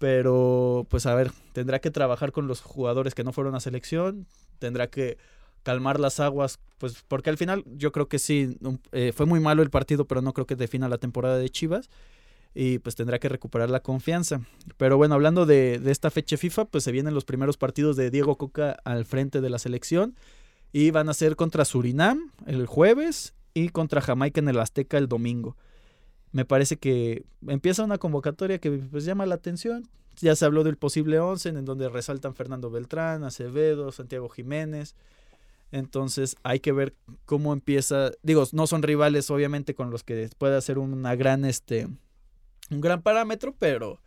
Pero, 0.00 0.86
pues 0.88 1.04
a 1.04 1.14
ver, 1.14 1.30
tendrá 1.52 1.78
que 1.78 1.90
trabajar 1.90 2.32
con 2.32 2.48
los 2.48 2.62
jugadores 2.62 3.14
que 3.14 3.22
no 3.22 3.34
fueron 3.34 3.54
a 3.54 3.60
selección, 3.60 4.26
tendrá 4.58 4.86
que 4.86 5.18
calmar 5.62 6.00
las 6.00 6.20
aguas, 6.20 6.58
pues 6.78 7.04
porque 7.06 7.28
al 7.28 7.36
final 7.36 7.64
yo 7.76 7.92
creo 7.92 8.08
que 8.08 8.18
sí, 8.18 8.56
eh, 8.92 9.12
fue 9.14 9.26
muy 9.26 9.40
malo 9.40 9.62
el 9.62 9.68
partido, 9.68 10.06
pero 10.06 10.22
no 10.22 10.32
creo 10.32 10.46
que 10.46 10.56
defina 10.56 10.88
la 10.88 10.96
temporada 10.96 11.36
de 11.36 11.50
Chivas 11.50 11.90
y 12.54 12.78
pues 12.78 12.96
tendrá 12.96 13.18
que 13.18 13.28
recuperar 13.28 13.68
la 13.68 13.80
confianza. 13.80 14.40
Pero 14.78 14.96
bueno, 14.96 15.16
hablando 15.16 15.44
de, 15.44 15.78
de 15.78 15.92
esta 15.92 16.10
fecha 16.10 16.38
FIFA, 16.38 16.64
pues 16.64 16.82
se 16.82 16.92
vienen 16.92 17.12
los 17.12 17.26
primeros 17.26 17.58
partidos 17.58 17.94
de 17.96 18.10
Diego 18.10 18.36
Coca 18.36 18.78
al 18.84 19.04
frente 19.04 19.42
de 19.42 19.50
la 19.50 19.58
selección 19.58 20.16
y 20.72 20.92
van 20.92 21.10
a 21.10 21.14
ser 21.14 21.36
contra 21.36 21.66
Surinam 21.66 22.32
el 22.46 22.64
jueves 22.64 23.34
y 23.52 23.68
contra 23.68 24.00
Jamaica 24.00 24.40
en 24.40 24.48
el 24.48 24.60
Azteca 24.60 24.96
el 24.96 25.08
domingo. 25.08 25.58
Me 26.32 26.44
parece 26.44 26.76
que 26.76 27.24
empieza 27.46 27.84
una 27.84 27.98
convocatoria 27.98 28.58
que 28.58 28.70
pues 28.70 29.04
llama 29.04 29.26
la 29.26 29.34
atención. 29.36 29.88
Ya 30.16 30.36
se 30.36 30.44
habló 30.44 30.64
del 30.64 30.76
posible 30.76 31.18
11 31.18 31.48
en 31.50 31.64
donde 31.64 31.88
resaltan 31.88 32.34
Fernando 32.34 32.70
Beltrán, 32.70 33.24
Acevedo, 33.24 33.90
Santiago 33.90 34.28
Jiménez. 34.28 34.94
Entonces 35.72 36.36
hay 36.42 36.60
que 36.60 36.72
ver 36.72 36.94
cómo 37.26 37.52
empieza. 37.52 38.10
Digo, 38.22 38.44
no 38.52 38.66
son 38.66 38.82
rivales 38.82 39.30
obviamente 39.30 39.74
con 39.74 39.90
los 39.90 40.02
que 40.04 40.28
puede 40.38 40.56
hacer 40.56 40.78
una 40.78 41.14
gran 41.14 41.44
este 41.44 41.88
un 42.70 42.80
gran 42.80 43.02
parámetro, 43.02 43.54
pero 43.58 44.00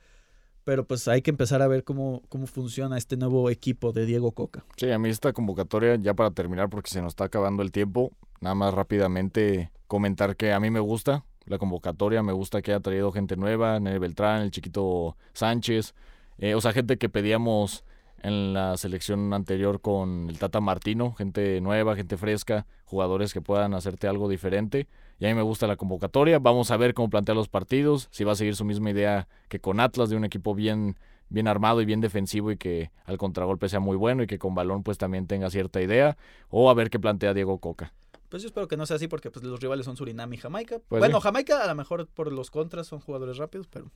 pero 0.64 0.86
pues 0.86 1.08
hay 1.08 1.22
que 1.22 1.30
empezar 1.30 1.62
a 1.62 1.68
ver 1.68 1.84
cómo, 1.84 2.22
cómo 2.30 2.48
funciona 2.48 2.98
este 2.98 3.18
nuevo 3.18 3.50
equipo 3.50 3.92
de 3.92 4.06
Diego 4.06 4.32
Coca. 4.32 4.64
Sí, 4.78 4.90
a 4.90 4.98
mí 4.98 5.10
esta 5.10 5.34
convocatoria, 5.34 5.96
ya 5.96 6.14
para 6.14 6.32
terminar, 6.32 6.70
porque 6.70 6.90
se 6.90 7.02
nos 7.02 7.12
está 7.12 7.26
acabando 7.26 7.64
el 7.64 7.72
tiempo, 7.72 8.14
nada 8.40 8.56
más 8.56 8.74
rápidamente 8.74 9.72
comentar 9.88 10.36
que 10.36 10.54
a 10.54 10.60
mí 10.60 10.70
me 10.70 10.80
gusta 10.80 11.26
la 11.46 11.58
convocatoria, 11.58 12.24
me 12.24 12.34
gusta 12.34 12.62
que 12.62 12.72
haya 12.72 12.80
traído 12.80 13.12
gente 13.12 13.36
nueva, 13.36 13.80
Nene 13.80 14.00
Beltrán, 14.00 14.42
el 14.44 14.52
chiquito 14.52 15.18
Sánchez, 15.34 15.94
eh, 16.38 16.56
o 16.56 16.62
sea, 16.62 16.74
gente 16.74 16.98
que 16.98 17.10
pedíamos 17.10 17.84
en 18.24 18.54
la 18.54 18.78
selección 18.78 19.34
anterior 19.34 19.82
con 19.82 20.30
el 20.30 20.40
Tata 20.40 20.62
Martino, 20.62 21.14
gente 21.14 21.60
nueva, 21.62 21.96
gente 21.96 22.18
fresca, 22.18 22.66
jugadores 22.86 23.34
que 23.34 23.42
puedan 23.42 23.74
hacerte 23.74 24.08
algo 24.08 24.30
diferente. 24.30 24.88
Y 25.20 25.26
a 25.26 25.30
mí 25.30 25.36
me 25.36 25.42
gusta 25.42 25.68
la 25.68 25.76
convocatoria. 25.76 26.40
Vamos 26.40 26.72
a 26.72 26.78
ver 26.78 26.94
cómo 26.94 27.10
plantea 27.10 27.36
los 27.36 27.50
partidos, 27.50 28.08
si 28.12 28.24
va 28.24 28.32
a 28.32 28.36
seguir 28.36 28.56
su 28.56 28.66
misma 28.66 28.92
idea 28.92 29.28
que 29.50 29.60
con 29.60 29.80
Atlas, 29.80 30.10
de 30.10 30.16
un 30.16 30.24
equipo 30.24 30.56
bien, 30.56 30.98
bien 31.30 31.48
armado 31.48 31.82
y 31.82 31.86
bien 31.86 32.00
defensivo 32.00 32.52
y 32.52 32.58
que 32.58 32.92
al 33.06 33.18
contragolpe 33.18 33.68
sea 33.68 33.82
muy 33.82 33.98
bueno 33.98 34.24
y 34.24 34.28
que 34.28 34.40
con 34.40 34.56
balón 34.56 34.84
pues 34.84 34.98
también 34.98 35.28
tenga 35.28 35.50
cierta 35.50 35.82
idea. 35.82 36.18
O 36.50 36.70
a 36.70 36.74
ver 36.74 36.90
qué 36.90 37.00
plantea 37.00 37.34
Diego 37.34 37.58
Coca. 37.60 37.94
Pues 38.34 38.42
yo 38.42 38.48
espero 38.48 38.68
que 38.68 38.78
no 38.78 38.88
sea 38.88 38.96
así 38.96 39.08
porque 39.08 39.30
pues, 39.30 39.46
los 39.46 39.60
rivales 39.60 39.86
son 39.86 39.96
Surinam 39.96 40.34
y 40.34 40.38
Jamaica. 40.38 40.80
Pues 40.88 41.00
bueno, 41.00 41.22
Jamaica 41.22 41.64
a 41.64 41.68
lo 41.68 41.76
mejor 41.76 42.08
por 42.08 42.32
los 42.32 42.50
contras 42.50 42.88
son 42.88 43.00
jugadores 43.00 43.38
rápidos, 43.38 43.68
pero 43.68 43.92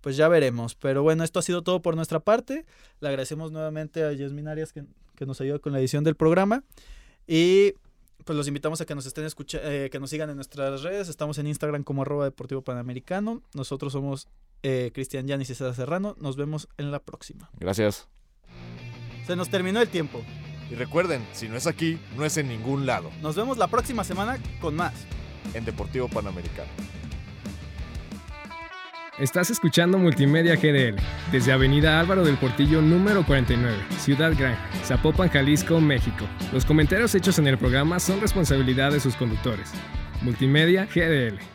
pues 0.00 0.16
ya 0.16 0.26
veremos. 0.26 0.74
Pero 0.74 1.02
bueno, 1.02 1.22
esto 1.22 1.38
ha 1.38 1.42
sido 1.42 1.60
todo 1.60 1.82
por 1.82 1.94
nuestra 1.94 2.18
parte. 2.18 2.64
Le 3.00 3.08
agradecemos 3.08 3.52
nuevamente 3.52 4.02
a 4.02 4.10
Yasmin 4.14 4.48
Arias 4.48 4.72
que, 4.72 4.86
nos 5.26 5.38
ayuda 5.42 5.58
con 5.58 5.74
la 5.74 5.80
edición 5.80 6.02
del 6.02 6.14
programa. 6.14 6.64
Y 7.26 7.74
pues 8.24 8.34
los 8.34 8.48
invitamos 8.48 8.80
a 8.80 8.86
que 8.86 8.94
nos 8.94 9.04
estén 9.04 9.26
escuchando, 9.26 9.70
eh, 9.70 9.90
que 9.90 10.00
nos 10.00 10.08
sigan 10.08 10.30
en 10.30 10.36
nuestras 10.36 10.82
redes. 10.82 11.10
Estamos 11.10 11.36
en 11.36 11.46
Instagram 11.46 11.84
como 11.84 12.00
arroba 12.00 12.24
deportivo 12.24 12.62
panamericano. 12.62 13.42
Nosotros 13.52 13.92
somos 13.92 14.28
eh, 14.62 14.92
Cristian 14.94 15.26
Yanis 15.26 15.50
y 15.50 15.54
César 15.54 15.74
Serrano. 15.74 16.16
Nos 16.18 16.36
vemos 16.36 16.68
en 16.78 16.90
la 16.90 17.00
próxima. 17.00 17.50
Gracias. 17.60 18.08
Se 19.26 19.36
nos 19.36 19.50
terminó 19.50 19.82
el 19.82 19.90
tiempo. 19.90 20.24
Y 20.70 20.74
recuerden, 20.74 21.24
si 21.32 21.48
no 21.48 21.56
es 21.56 21.66
aquí, 21.66 21.98
no 22.16 22.24
es 22.24 22.36
en 22.36 22.48
ningún 22.48 22.86
lado. 22.86 23.10
Nos 23.22 23.36
vemos 23.36 23.58
la 23.58 23.68
próxima 23.68 24.04
semana 24.04 24.38
con 24.60 24.74
más. 24.74 24.92
En 25.52 25.64
Deportivo 25.64 26.08
Panamericano. 26.08 26.70
Estás 29.18 29.48
escuchando 29.50 29.96
Multimedia 29.96 30.56
GDL 30.56 31.00
desde 31.30 31.52
Avenida 31.52 32.00
Álvaro 32.00 32.24
del 32.24 32.36
Portillo 32.36 32.82
número 32.82 33.24
49, 33.24 33.76
Ciudad 33.98 34.32
Gran, 34.36 34.56
Zapopan, 34.84 35.28
Jalisco, 35.28 35.80
México. 35.80 36.26
Los 36.52 36.64
comentarios 36.64 37.14
hechos 37.14 37.38
en 37.38 37.46
el 37.46 37.56
programa 37.56 38.00
son 38.00 38.20
responsabilidad 38.20 38.90
de 38.90 38.98
sus 38.98 39.14
conductores. 39.14 39.70
Multimedia 40.22 40.86
GDL. 40.86 41.53